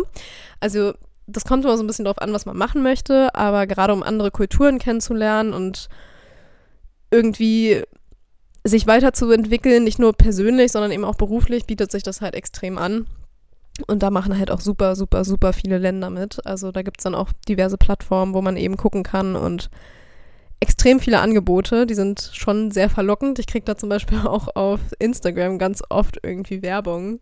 Also 0.59 0.93
das 1.27 1.45
kommt 1.45 1.63
immer 1.63 1.77
so 1.77 1.83
ein 1.83 1.87
bisschen 1.87 2.05
darauf 2.05 2.21
an, 2.21 2.33
was 2.33 2.45
man 2.45 2.57
machen 2.57 2.83
möchte, 2.83 3.33
aber 3.35 3.67
gerade 3.67 3.93
um 3.93 4.03
andere 4.03 4.31
Kulturen 4.31 4.79
kennenzulernen 4.79 5.53
und 5.53 5.87
irgendwie 7.13 7.83
sich 8.65 8.87
weiterzuentwickeln, 8.87 9.83
nicht 9.83 9.99
nur 9.99 10.13
persönlich, 10.13 10.71
sondern 10.71 10.91
eben 10.91 11.05
auch 11.05 11.15
beruflich, 11.15 11.65
bietet 11.65 11.91
sich 11.91 12.03
das 12.03 12.21
halt 12.21 12.33
extrem 12.33 12.77
an. 12.77 13.07
Und 13.87 14.03
da 14.03 14.09
machen 14.09 14.37
halt 14.37 14.51
auch 14.51 14.61
super, 14.61 14.95
super, 14.95 15.25
super 15.25 15.53
viele 15.53 15.77
Länder 15.77 16.09
mit. 16.09 16.45
Also 16.45 16.71
da 16.71 16.81
gibt 16.81 16.99
es 16.99 17.03
dann 17.03 17.15
auch 17.15 17.31
diverse 17.47 17.77
Plattformen, 17.77 18.33
wo 18.33 18.41
man 18.41 18.55
eben 18.55 18.77
gucken 18.77 19.03
kann 19.03 19.35
und 19.35 19.69
extrem 20.59 20.99
viele 20.99 21.19
Angebote. 21.19 21.85
Die 21.85 21.95
sind 21.95 22.31
schon 22.33 22.71
sehr 22.71 22.89
verlockend. 22.89 23.39
Ich 23.39 23.47
kriege 23.47 23.65
da 23.65 23.75
zum 23.75 23.89
Beispiel 23.89 24.19
auch 24.25 24.55
auf 24.55 24.79
Instagram 24.99 25.57
ganz 25.57 25.81
oft 25.89 26.19
irgendwie 26.23 26.61
Werbung 26.61 27.19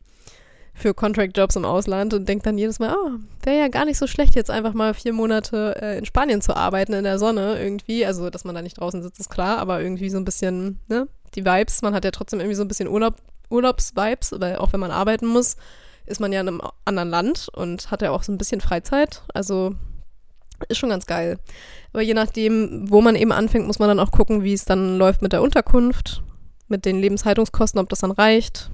für 0.81 0.93
Contract-Jobs 0.93 1.55
im 1.55 1.65
Ausland 1.65 2.13
und 2.13 2.27
denke 2.27 2.43
dann 2.43 2.57
jedes 2.57 2.79
Mal, 2.79 2.95
oh, 2.95 3.11
wäre 3.43 3.57
ja 3.57 3.67
gar 3.67 3.85
nicht 3.85 3.97
so 3.97 4.07
schlecht, 4.07 4.35
jetzt 4.35 4.51
einfach 4.51 4.73
mal 4.73 4.93
vier 4.93 5.13
Monate 5.13 5.75
äh, 5.81 5.97
in 5.97 6.05
Spanien 6.05 6.41
zu 6.41 6.55
arbeiten, 6.55 6.93
in 6.93 7.03
der 7.03 7.19
Sonne 7.19 7.59
irgendwie. 7.59 8.05
Also, 8.05 8.29
dass 8.29 8.43
man 8.43 8.55
da 8.55 8.61
nicht 8.61 8.79
draußen 8.79 9.01
sitzt, 9.01 9.19
ist 9.19 9.29
klar, 9.29 9.59
aber 9.59 9.81
irgendwie 9.81 10.09
so 10.09 10.17
ein 10.17 10.25
bisschen, 10.25 10.79
ne, 10.87 11.07
die 11.35 11.45
Vibes. 11.45 11.81
Man 11.81 11.93
hat 11.93 12.05
ja 12.05 12.11
trotzdem 12.11 12.39
irgendwie 12.39 12.55
so 12.55 12.63
ein 12.63 12.67
bisschen 12.67 12.87
Urlaub, 12.87 13.15
Urlaubs-Vibes, 13.49 14.35
weil 14.39 14.57
auch 14.57 14.73
wenn 14.73 14.79
man 14.79 14.91
arbeiten 14.91 15.27
muss, 15.27 15.55
ist 16.05 16.19
man 16.19 16.33
ja 16.33 16.41
in 16.41 16.47
einem 16.47 16.61
anderen 16.85 17.09
Land 17.09 17.47
und 17.53 17.91
hat 17.91 18.01
ja 18.01 18.11
auch 18.11 18.23
so 18.23 18.31
ein 18.31 18.37
bisschen 18.37 18.61
Freizeit. 18.61 19.23
Also 19.33 19.75
ist 20.69 20.77
schon 20.77 20.89
ganz 20.89 21.05
geil. 21.05 21.39
Aber 21.93 22.01
je 22.01 22.13
nachdem, 22.13 22.89
wo 22.89 23.01
man 23.01 23.15
eben 23.15 23.31
anfängt, 23.31 23.67
muss 23.67 23.79
man 23.79 23.87
dann 23.87 23.99
auch 23.99 24.11
gucken, 24.11 24.43
wie 24.43 24.53
es 24.53 24.65
dann 24.65 24.97
läuft 24.97 25.21
mit 25.21 25.33
der 25.33 25.41
Unterkunft, 25.41 26.21
mit 26.67 26.85
den 26.85 26.99
Lebenshaltungskosten, 26.99 27.79
ob 27.79 27.89
das 27.89 27.99
dann 27.99 28.11
reicht. 28.11 28.69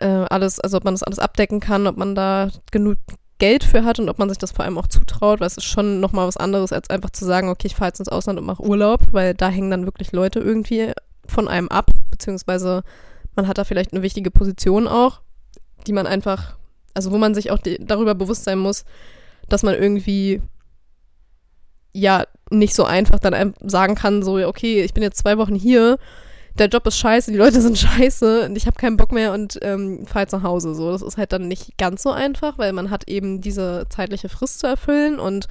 Äh, 0.00 0.26
alles, 0.30 0.60
also 0.60 0.78
ob 0.78 0.84
man 0.84 0.94
das 0.94 1.02
alles 1.02 1.18
abdecken 1.18 1.60
kann, 1.60 1.86
ob 1.86 1.96
man 1.96 2.14
da 2.14 2.50
genug 2.70 2.98
Geld 3.38 3.64
für 3.64 3.84
hat 3.84 3.98
und 3.98 4.08
ob 4.08 4.18
man 4.18 4.28
sich 4.28 4.38
das 4.38 4.52
vor 4.52 4.64
allem 4.64 4.78
auch 4.78 4.86
zutraut, 4.86 5.40
weil 5.40 5.46
es 5.46 5.56
ist 5.56 5.64
schon 5.64 6.00
nochmal 6.00 6.26
was 6.26 6.36
anderes, 6.36 6.72
als 6.72 6.90
einfach 6.90 7.10
zu 7.10 7.24
sagen, 7.24 7.48
okay, 7.48 7.66
ich 7.66 7.74
fahre 7.74 7.88
jetzt 7.88 8.00
ins 8.00 8.08
Ausland 8.08 8.38
und 8.38 8.46
mache 8.46 8.62
Urlaub, 8.62 9.00
weil 9.12 9.34
da 9.34 9.48
hängen 9.48 9.70
dann 9.70 9.86
wirklich 9.86 10.12
Leute 10.12 10.40
irgendwie 10.40 10.92
von 11.26 11.48
einem 11.48 11.68
ab, 11.68 11.90
beziehungsweise 12.10 12.82
man 13.36 13.46
hat 13.46 13.58
da 13.58 13.64
vielleicht 13.64 13.92
eine 13.92 14.02
wichtige 14.02 14.30
Position 14.30 14.88
auch 14.88 15.20
die 15.86 15.92
man 15.92 16.06
einfach, 16.06 16.56
also 16.94 17.10
wo 17.12 17.18
man 17.18 17.34
sich 17.34 17.50
auch 17.50 17.58
darüber 17.80 18.14
bewusst 18.14 18.44
sein 18.44 18.58
muss, 18.58 18.84
dass 19.48 19.62
man 19.62 19.74
irgendwie 19.74 20.42
ja 21.92 22.24
nicht 22.50 22.74
so 22.74 22.84
einfach 22.84 23.18
dann 23.18 23.54
sagen 23.60 23.94
kann, 23.94 24.22
so, 24.22 24.36
okay, 24.46 24.82
ich 24.82 24.94
bin 24.94 25.02
jetzt 25.02 25.18
zwei 25.18 25.38
Wochen 25.38 25.54
hier, 25.54 25.98
der 26.58 26.68
Job 26.68 26.86
ist 26.86 26.98
scheiße, 26.98 27.30
die 27.30 27.38
Leute 27.38 27.60
sind 27.62 27.78
scheiße 27.78 28.46
und 28.46 28.56
ich 28.56 28.66
habe 28.66 28.76
keinen 28.76 28.96
Bock 28.96 29.12
mehr 29.12 29.32
und 29.32 29.58
ähm, 29.62 30.06
fahre 30.06 30.24
jetzt 30.24 30.32
nach 30.32 30.42
Hause. 30.42 30.74
So, 30.74 30.90
das 30.90 31.02
ist 31.02 31.16
halt 31.16 31.32
dann 31.32 31.48
nicht 31.48 31.78
ganz 31.78 32.02
so 32.02 32.10
einfach, 32.10 32.58
weil 32.58 32.72
man 32.72 32.90
hat 32.90 33.08
eben 33.08 33.40
diese 33.40 33.86
zeitliche 33.88 34.28
Frist 34.28 34.60
zu 34.60 34.66
erfüllen 34.66 35.18
und 35.18 35.46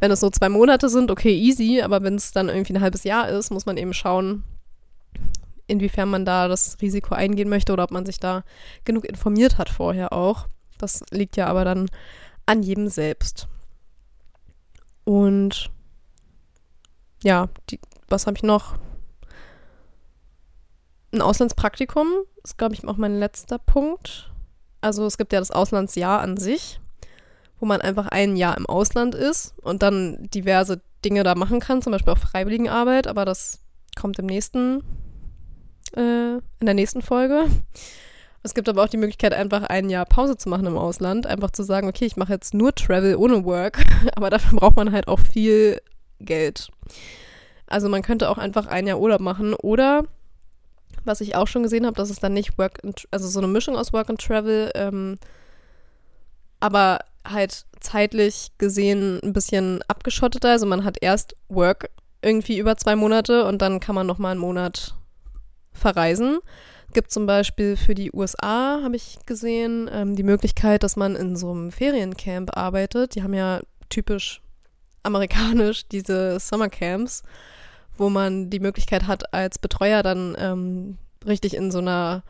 wenn 0.00 0.10
es 0.10 0.20
so 0.20 0.28
zwei 0.30 0.48
Monate 0.48 0.88
sind, 0.88 1.10
okay, 1.10 1.34
easy, 1.34 1.80
aber 1.80 2.02
wenn 2.02 2.16
es 2.16 2.32
dann 2.32 2.48
irgendwie 2.48 2.74
ein 2.74 2.80
halbes 2.80 3.04
Jahr 3.04 3.28
ist, 3.28 3.50
muss 3.50 3.64
man 3.64 3.76
eben 3.76 3.94
schauen, 3.94 4.44
inwiefern 5.66 6.10
man 6.10 6.24
da 6.24 6.48
das 6.48 6.76
Risiko 6.82 7.14
eingehen 7.14 7.48
möchte 7.48 7.72
oder 7.72 7.84
ob 7.84 7.90
man 7.90 8.04
sich 8.04 8.20
da 8.20 8.44
genug 8.84 9.04
informiert 9.04 9.56
hat 9.56 9.70
vorher 9.70 10.12
auch. 10.12 10.48
Das 10.78 11.02
liegt 11.10 11.36
ja 11.36 11.46
aber 11.46 11.64
dann 11.64 11.88
an 12.46 12.62
jedem 12.62 12.88
selbst. 12.88 13.48
Und 15.04 15.70
ja, 17.22 17.48
die, 17.70 17.80
was 18.08 18.26
habe 18.26 18.36
ich 18.36 18.42
noch? 18.42 18.74
Ein 21.14 21.22
Auslandspraktikum 21.22 22.08
ist, 22.42 22.58
glaube 22.58 22.74
ich, 22.74 22.84
auch 22.88 22.96
mein 22.96 23.20
letzter 23.20 23.58
Punkt. 23.58 24.32
Also 24.80 25.06
es 25.06 25.16
gibt 25.16 25.32
ja 25.32 25.38
das 25.38 25.52
Auslandsjahr 25.52 26.20
an 26.20 26.36
sich, 26.36 26.80
wo 27.60 27.66
man 27.66 27.80
einfach 27.80 28.08
ein 28.08 28.34
Jahr 28.34 28.56
im 28.56 28.66
Ausland 28.66 29.14
ist 29.14 29.54
und 29.62 29.84
dann 29.84 30.28
diverse 30.34 30.80
Dinge 31.04 31.22
da 31.22 31.36
machen 31.36 31.60
kann, 31.60 31.82
zum 31.82 31.92
Beispiel 31.92 32.12
auch 32.12 32.18
Freiwilligenarbeit, 32.18 33.06
aber 33.06 33.24
das 33.24 33.60
kommt 33.94 34.18
im 34.18 34.26
nächsten, 34.26 34.82
äh, 35.96 36.34
in 36.34 36.66
der 36.66 36.74
nächsten 36.74 37.00
Folge. 37.00 37.44
Es 38.42 38.52
gibt 38.52 38.68
aber 38.68 38.82
auch 38.82 38.88
die 38.88 38.96
Möglichkeit, 38.96 39.34
einfach 39.34 39.62
ein 39.62 39.90
Jahr 39.90 40.06
Pause 40.06 40.36
zu 40.36 40.48
machen 40.48 40.66
im 40.66 40.76
Ausland. 40.76 41.28
Einfach 41.28 41.52
zu 41.52 41.62
sagen, 41.62 41.86
okay, 41.86 42.06
ich 42.06 42.16
mache 42.16 42.32
jetzt 42.32 42.54
nur 42.54 42.74
Travel 42.74 43.14
ohne 43.14 43.44
Work, 43.44 43.84
aber 44.16 44.30
dafür 44.30 44.58
braucht 44.58 44.76
man 44.76 44.90
halt 44.90 45.06
auch 45.06 45.20
viel 45.20 45.80
Geld. 46.18 46.70
Also 47.68 47.88
man 47.88 48.02
könnte 48.02 48.28
auch 48.28 48.38
einfach 48.38 48.66
ein 48.66 48.88
Jahr 48.88 48.98
Urlaub 48.98 49.20
machen 49.20 49.54
oder 49.54 50.02
was 51.04 51.20
ich 51.20 51.36
auch 51.36 51.46
schon 51.46 51.62
gesehen 51.62 51.86
habe, 51.86 51.96
dass 51.96 52.10
es 52.10 52.20
dann 52.20 52.32
nicht 52.32 52.58
Work, 52.58 52.84
and, 52.84 53.06
also 53.10 53.28
so 53.28 53.40
eine 53.40 53.48
Mischung 53.48 53.76
aus 53.76 53.92
Work 53.92 54.10
and 54.10 54.20
Travel, 54.20 54.70
ähm, 54.74 55.18
aber 56.60 57.00
halt 57.26 57.64
zeitlich 57.80 58.52
gesehen 58.58 59.20
ein 59.22 59.32
bisschen 59.32 59.82
abgeschotteter. 59.88 60.50
Also 60.50 60.66
man 60.66 60.84
hat 60.84 60.96
erst 61.00 61.34
Work 61.48 61.90
irgendwie 62.22 62.58
über 62.58 62.76
zwei 62.76 62.96
Monate 62.96 63.44
und 63.46 63.60
dann 63.60 63.80
kann 63.80 63.94
man 63.94 64.06
noch 64.06 64.18
mal 64.18 64.30
einen 64.30 64.40
Monat 64.40 64.94
verreisen. 65.72 66.38
Gibt 66.92 67.10
zum 67.10 67.26
Beispiel 67.26 67.76
für 67.76 67.94
die 67.94 68.12
USA, 68.12 68.80
habe 68.82 68.96
ich 68.96 69.18
gesehen, 69.26 69.90
ähm, 69.92 70.16
die 70.16 70.22
Möglichkeit, 70.22 70.82
dass 70.82 70.96
man 70.96 71.16
in 71.16 71.36
so 71.36 71.50
einem 71.50 71.72
Feriencamp 71.72 72.56
arbeitet. 72.56 73.14
Die 73.14 73.22
haben 73.22 73.34
ja 73.34 73.60
typisch 73.88 74.40
amerikanisch 75.02 75.86
diese 75.88 76.38
Summercamps 76.40 77.22
wo 77.96 78.10
man 78.10 78.50
die 78.50 78.60
Möglichkeit 78.60 79.06
hat, 79.06 79.32
als 79.32 79.58
Betreuer 79.58 80.02
dann 80.02 80.36
ähm, 80.38 80.98
richtig 81.26 81.54
in 81.54 81.70
so 81.70 81.78
einer 81.78 82.22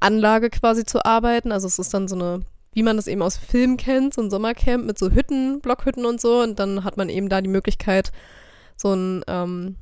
Anlage 0.00 0.50
quasi 0.50 0.84
zu 0.84 1.04
arbeiten. 1.04 1.52
Also 1.52 1.66
es 1.66 1.78
ist 1.78 1.92
dann 1.92 2.08
so 2.08 2.16
eine, 2.16 2.42
wie 2.72 2.82
man 2.82 2.96
das 2.96 3.06
eben 3.06 3.22
aus 3.22 3.36
Filmen 3.36 3.76
kennt, 3.76 4.14
so 4.14 4.22
ein 4.22 4.30
Sommercamp 4.30 4.84
mit 4.84 4.98
so 4.98 5.10
Hütten, 5.10 5.60
Blockhütten 5.60 6.06
und 6.06 6.20
so. 6.20 6.40
Und 6.40 6.58
dann 6.58 6.84
hat 6.84 6.96
man 6.96 7.08
eben 7.08 7.28
da 7.28 7.40
die 7.40 7.50
Möglichkeit, 7.50 8.12
so 8.76 8.94
ein, 8.94 9.22
ähm, 9.28 9.76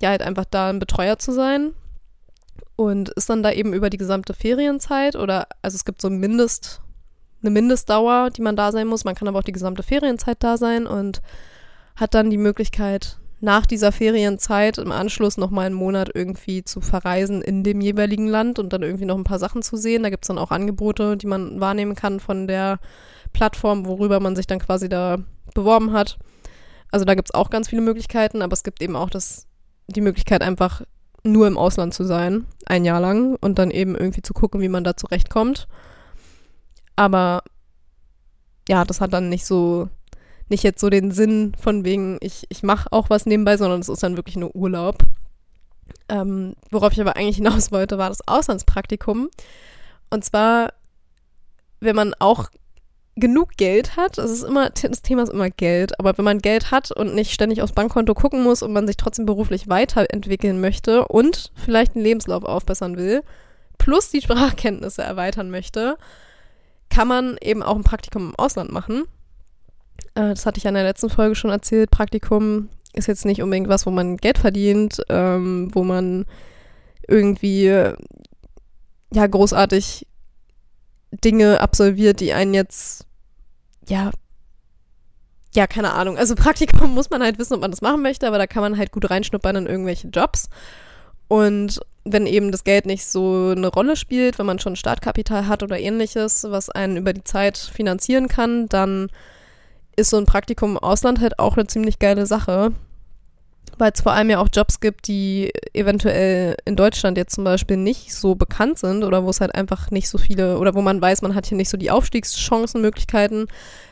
ja, 0.00 0.10
halt 0.10 0.22
einfach 0.22 0.44
da 0.44 0.70
ein 0.70 0.78
Betreuer 0.78 1.18
zu 1.18 1.32
sein. 1.32 1.72
Und 2.76 3.08
ist 3.10 3.30
dann 3.30 3.42
da 3.42 3.52
eben 3.52 3.72
über 3.72 3.90
die 3.90 3.98
gesamte 3.98 4.34
Ferienzeit 4.34 5.14
oder, 5.14 5.46
also 5.62 5.76
es 5.76 5.84
gibt 5.84 6.00
so 6.00 6.10
Mindest, 6.10 6.80
eine 7.40 7.50
Mindestdauer, 7.50 8.30
die 8.30 8.42
man 8.42 8.56
da 8.56 8.72
sein 8.72 8.88
muss. 8.88 9.04
Man 9.04 9.14
kann 9.14 9.28
aber 9.28 9.38
auch 9.38 9.44
die 9.44 9.52
gesamte 9.52 9.82
Ferienzeit 9.82 10.38
da 10.40 10.56
sein 10.56 10.86
und 10.86 11.20
hat 11.94 12.14
dann 12.14 12.30
die 12.30 12.38
Möglichkeit, 12.38 13.18
nach 13.44 13.66
dieser 13.66 13.92
Ferienzeit 13.92 14.78
im 14.78 14.90
Anschluss 14.90 15.36
noch 15.36 15.50
mal 15.50 15.66
einen 15.66 15.74
Monat 15.74 16.10
irgendwie 16.12 16.64
zu 16.64 16.80
verreisen 16.80 17.42
in 17.42 17.62
dem 17.62 17.82
jeweiligen 17.82 18.26
Land 18.26 18.58
und 18.58 18.72
dann 18.72 18.82
irgendwie 18.82 19.04
noch 19.04 19.18
ein 19.18 19.24
paar 19.24 19.38
Sachen 19.38 19.60
zu 19.60 19.76
sehen. 19.76 20.02
Da 20.02 20.08
gibt 20.08 20.24
es 20.24 20.28
dann 20.28 20.38
auch 20.38 20.50
Angebote, 20.50 21.18
die 21.18 21.26
man 21.26 21.60
wahrnehmen 21.60 21.94
kann 21.94 22.20
von 22.20 22.48
der 22.48 22.78
Plattform, 23.34 23.84
worüber 23.84 24.18
man 24.18 24.34
sich 24.34 24.46
dann 24.46 24.60
quasi 24.60 24.88
da 24.88 25.18
beworben 25.54 25.92
hat. 25.92 26.18
Also 26.90 27.04
da 27.04 27.14
gibt 27.14 27.28
es 27.28 27.34
auch 27.34 27.50
ganz 27.50 27.68
viele 27.68 27.82
Möglichkeiten, 27.82 28.40
aber 28.40 28.54
es 28.54 28.64
gibt 28.64 28.80
eben 28.80 28.96
auch 28.96 29.10
das, 29.10 29.46
die 29.88 30.00
Möglichkeit, 30.00 30.40
einfach 30.40 30.80
nur 31.22 31.46
im 31.46 31.58
Ausland 31.58 31.92
zu 31.92 32.04
sein, 32.04 32.46
ein 32.64 32.86
Jahr 32.86 33.00
lang 33.00 33.36
und 33.42 33.58
dann 33.58 33.70
eben 33.70 33.94
irgendwie 33.94 34.22
zu 34.22 34.32
gucken, 34.32 34.62
wie 34.62 34.68
man 34.68 34.84
da 34.84 34.96
zurechtkommt. 34.96 35.68
Aber 36.96 37.42
ja, 38.68 38.84
das 38.84 39.02
hat 39.02 39.12
dann 39.12 39.28
nicht 39.28 39.44
so 39.44 39.90
nicht 40.48 40.62
jetzt 40.62 40.80
so 40.80 40.90
den 40.90 41.10
Sinn 41.10 41.52
von 41.60 41.84
wegen, 41.84 42.18
ich, 42.20 42.46
ich 42.48 42.62
mache 42.62 42.92
auch 42.92 43.10
was 43.10 43.26
nebenbei, 43.26 43.56
sondern 43.56 43.80
es 43.80 43.88
ist 43.88 44.02
dann 44.02 44.16
wirklich 44.16 44.36
nur 44.36 44.54
Urlaub. 44.54 44.98
Ähm, 46.08 46.54
worauf 46.70 46.92
ich 46.92 47.00
aber 47.00 47.16
eigentlich 47.16 47.36
hinaus 47.36 47.72
wollte, 47.72 47.98
war 47.98 48.08
das 48.08 48.26
Auslandspraktikum. 48.26 49.30
Und 50.10 50.24
zwar, 50.24 50.72
wenn 51.80 51.96
man 51.96 52.14
auch 52.18 52.50
genug 53.16 53.56
Geld 53.56 53.96
hat, 53.96 54.18
das 54.18 54.30
ist 54.30 54.42
immer, 54.42 54.70
das 54.70 55.02
Thema 55.02 55.22
ist 55.22 55.32
immer 55.32 55.50
Geld, 55.50 55.98
aber 56.00 56.18
wenn 56.18 56.24
man 56.24 56.40
Geld 56.40 56.70
hat 56.70 56.90
und 56.90 57.14
nicht 57.14 57.32
ständig 57.32 57.62
aufs 57.62 57.72
Bankkonto 57.72 58.12
gucken 58.14 58.42
muss 58.42 58.62
und 58.62 58.72
man 58.72 58.86
sich 58.86 58.96
trotzdem 58.96 59.24
beruflich 59.24 59.68
weiterentwickeln 59.68 60.60
möchte 60.60 61.06
und 61.06 61.52
vielleicht 61.54 61.94
einen 61.94 62.04
Lebenslauf 62.04 62.44
aufbessern 62.44 62.96
will, 62.96 63.22
plus 63.78 64.10
die 64.10 64.20
Sprachkenntnisse 64.20 65.02
erweitern 65.02 65.50
möchte, 65.50 65.96
kann 66.88 67.08
man 67.08 67.36
eben 67.40 67.62
auch 67.62 67.76
ein 67.76 67.84
Praktikum 67.84 68.30
im 68.30 68.36
Ausland 68.36 68.72
machen. 68.72 69.04
Äh, 70.14 70.30
das 70.30 70.46
hatte 70.46 70.58
ich 70.58 70.64
ja 70.64 70.68
in 70.68 70.74
der 70.74 70.84
letzten 70.84 71.10
Folge 71.10 71.34
schon 71.34 71.50
erzählt. 71.50 71.90
Praktikum 71.90 72.68
ist 72.92 73.08
jetzt 73.08 73.24
nicht 73.24 73.42
unbedingt 73.42 73.68
was, 73.68 73.86
wo 73.86 73.90
man 73.90 74.16
Geld 74.16 74.38
verdient, 74.38 75.02
ähm, 75.08 75.70
wo 75.72 75.84
man 75.84 76.26
irgendwie 77.08 77.66
ja 79.12 79.26
großartig 79.26 80.06
Dinge 81.12 81.60
absolviert, 81.60 82.20
die 82.20 82.32
einen 82.32 82.54
jetzt 82.54 83.06
ja 83.88 84.10
ja, 85.54 85.68
keine 85.68 85.92
Ahnung. 85.92 86.18
Also 86.18 86.34
Praktikum 86.34 86.94
muss 86.94 87.10
man 87.10 87.22
halt 87.22 87.38
wissen, 87.38 87.54
ob 87.54 87.60
man 87.60 87.70
das 87.70 87.80
machen 87.80 88.02
möchte, 88.02 88.26
aber 88.26 88.38
da 88.38 88.46
kann 88.46 88.62
man 88.62 88.76
halt 88.76 88.90
gut 88.90 89.08
reinschnuppern 89.08 89.56
in 89.56 89.66
irgendwelche 89.66 90.08
Jobs. 90.08 90.48
Und 91.28 91.80
wenn 92.04 92.26
eben 92.26 92.50
das 92.50 92.64
Geld 92.64 92.86
nicht 92.86 93.06
so 93.06 93.52
eine 93.56 93.68
Rolle 93.68 93.96
spielt, 93.96 94.38
wenn 94.38 94.46
man 94.46 94.58
schon 94.58 94.76
Startkapital 94.76 95.46
hat 95.46 95.62
oder 95.62 95.78
ähnliches, 95.78 96.44
was 96.48 96.70
einen 96.70 96.96
über 96.96 97.12
die 97.12 97.24
Zeit 97.24 97.56
finanzieren 97.56 98.28
kann, 98.28 98.68
dann 98.68 99.10
ist 99.96 100.10
so 100.10 100.16
ein 100.16 100.26
Praktikum 100.26 100.72
im 100.72 100.78
Ausland 100.78 101.20
halt 101.20 101.38
auch 101.38 101.56
eine 101.56 101.66
ziemlich 101.66 101.98
geile 101.98 102.26
Sache, 102.26 102.72
weil 103.78 103.92
es 103.92 104.00
vor 104.00 104.12
allem 104.12 104.30
ja 104.30 104.38
auch 104.38 104.48
Jobs 104.52 104.80
gibt, 104.80 105.08
die 105.08 105.52
eventuell 105.72 106.56
in 106.64 106.76
Deutschland 106.76 107.16
jetzt 107.16 107.34
zum 107.34 107.44
Beispiel 107.44 107.76
nicht 107.76 108.14
so 108.14 108.34
bekannt 108.34 108.78
sind 108.78 109.04
oder 109.04 109.24
wo 109.24 109.30
es 109.30 109.40
halt 109.40 109.54
einfach 109.54 109.90
nicht 109.90 110.08
so 110.08 110.18
viele 110.18 110.58
oder 110.58 110.74
wo 110.74 110.82
man 110.82 111.00
weiß, 111.00 111.22
man 111.22 111.34
hat 111.34 111.46
hier 111.46 111.56
nicht 111.56 111.70
so 111.70 111.76
die 111.76 111.90
Aufstiegschancenmöglichkeiten, 111.90 113.46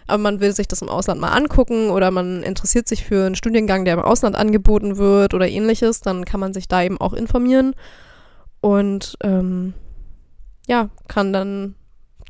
aber 0.07 0.19
man 0.19 0.41
will 0.41 0.53
sich 0.53 0.69
das 0.69 0.83
im 0.83 0.89
Ausland 0.89 1.21
mal 1.21 1.33
angucken 1.33 1.91
oder 1.91 2.11
man 2.11 2.43
interessiert 2.43 2.89
sich 2.89 3.05
für 3.05 3.27
einen 3.27 3.35
Studiengang, 3.35 3.85
der 3.85 3.95
im 3.95 4.01
Ausland 4.01 4.37
angeboten 4.37 4.97
wird 4.99 5.35
oder 5.35 5.49
ähnliches, 5.49 6.01
dann 6.01 6.25
kann 6.25 6.41
man 6.41 6.55
sich 6.55 6.69
da 6.69 6.83
eben 6.83 7.01
auch 7.01 7.13
informieren 7.13 7.75
und 8.61 9.17
ähm, 9.23 9.75
ja, 10.69 10.91
kann 11.09 11.33
dann 11.33 11.75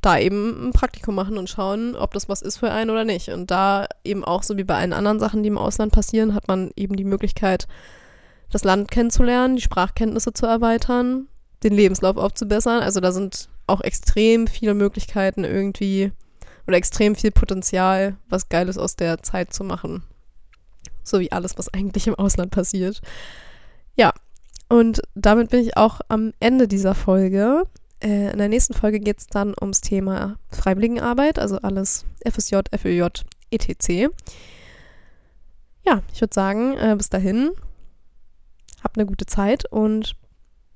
da 0.02 0.18
eben 0.18 0.68
ein 0.68 0.72
Praktikum 0.72 1.14
machen 1.14 1.38
und 1.38 1.48
schauen, 1.48 1.96
ob 1.96 2.12
das 2.12 2.28
was 2.28 2.42
ist 2.42 2.58
für 2.58 2.70
einen 2.70 2.90
oder 2.90 3.04
nicht. 3.04 3.30
Und 3.30 3.50
da 3.50 3.86
eben 4.04 4.24
auch 4.24 4.42
so 4.42 4.56
wie 4.56 4.64
bei 4.64 4.76
allen 4.76 4.92
anderen 4.92 5.20
Sachen, 5.20 5.42
die 5.42 5.48
im 5.48 5.58
Ausland 5.58 5.92
passieren, 5.92 6.34
hat 6.34 6.48
man 6.48 6.70
eben 6.76 6.96
die 6.96 7.04
Möglichkeit, 7.04 7.66
das 8.50 8.64
Land 8.64 8.90
kennenzulernen, 8.90 9.56
die 9.56 9.62
Sprachkenntnisse 9.62 10.32
zu 10.32 10.44
erweitern, 10.46 11.28
den 11.62 11.72
Lebenslauf 11.72 12.16
aufzubessern. 12.16 12.82
Also 12.82 13.00
da 13.00 13.12
sind 13.12 13.48
auch 13.66 13.80
extrem 13.80 14.46
viele 14.48 14.74
Möglichkeiten 14.74 15.44
irgendwie 15.44 16.12
oder 16.66 16.76
extrem 16.76 17.14
viel 17.14 17.30
Potenzial, 17.30 18.16
was 18.28 18.48
Geiles 18.48 18.78
aus 18.78 18.96
der 18.96 19.22
Zeit 19.22 19.54
zu 19.54 19.64
machen. 19.64 20.02
So 21.04 21.20
wie 21.20 21.32
alles, 21.32 21.58
was 21.58 21.72
eigentlich 21.72 22.06
im 22.06 22.14
Ausland 22.16 22.50
passiert. 22.50 23.00
Ja, 23.96 24.12
und 24.68 25.02
damit 25.14 25.50
bin 25.50 25.60
ich 25.60 25.76
auch 25.76 26.00
am 26.08 26.32
Ende 26.40 26.66
dieser 26.66 26.94
Folge. 26.94 27.64
Äh, 28.02 28.32
in 28.32 28.38
der 28.38 28.48
nächsten 28.48 28.74
Folge 28.74 28.98
geht 29.00 29.18
es 29.18 29.26
dann 29.28 29.54
ums 29.60 29.80
Thema 29.80 30.36
Freiwilligenarbeit, 30.50 31.38
also 31.38 31.58
alles 31.58 32.04
FSJ, 32.28 32.56
FÖJ, 32.76 33.06
etc. 33.50 34.10
Ja, 35.84 36.02
ich 36.12 36.20
würde 36.20 36.34
sagen, 36.34 36.76
äh, 36.76 36.94
bis 36.96 37.10
dahin, 37.10 37.52
habt 38.82 38.98
eine 38.98 39.06
gute 39.06 39.26
Zeit 39.26 39.70
und 39.70 40.16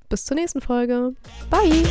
bis 0.08 0.24
zur 0.24 0.36
nächsten 0.36 0.60
Folge. 0.60 1.14
Bye! 1.50 1.82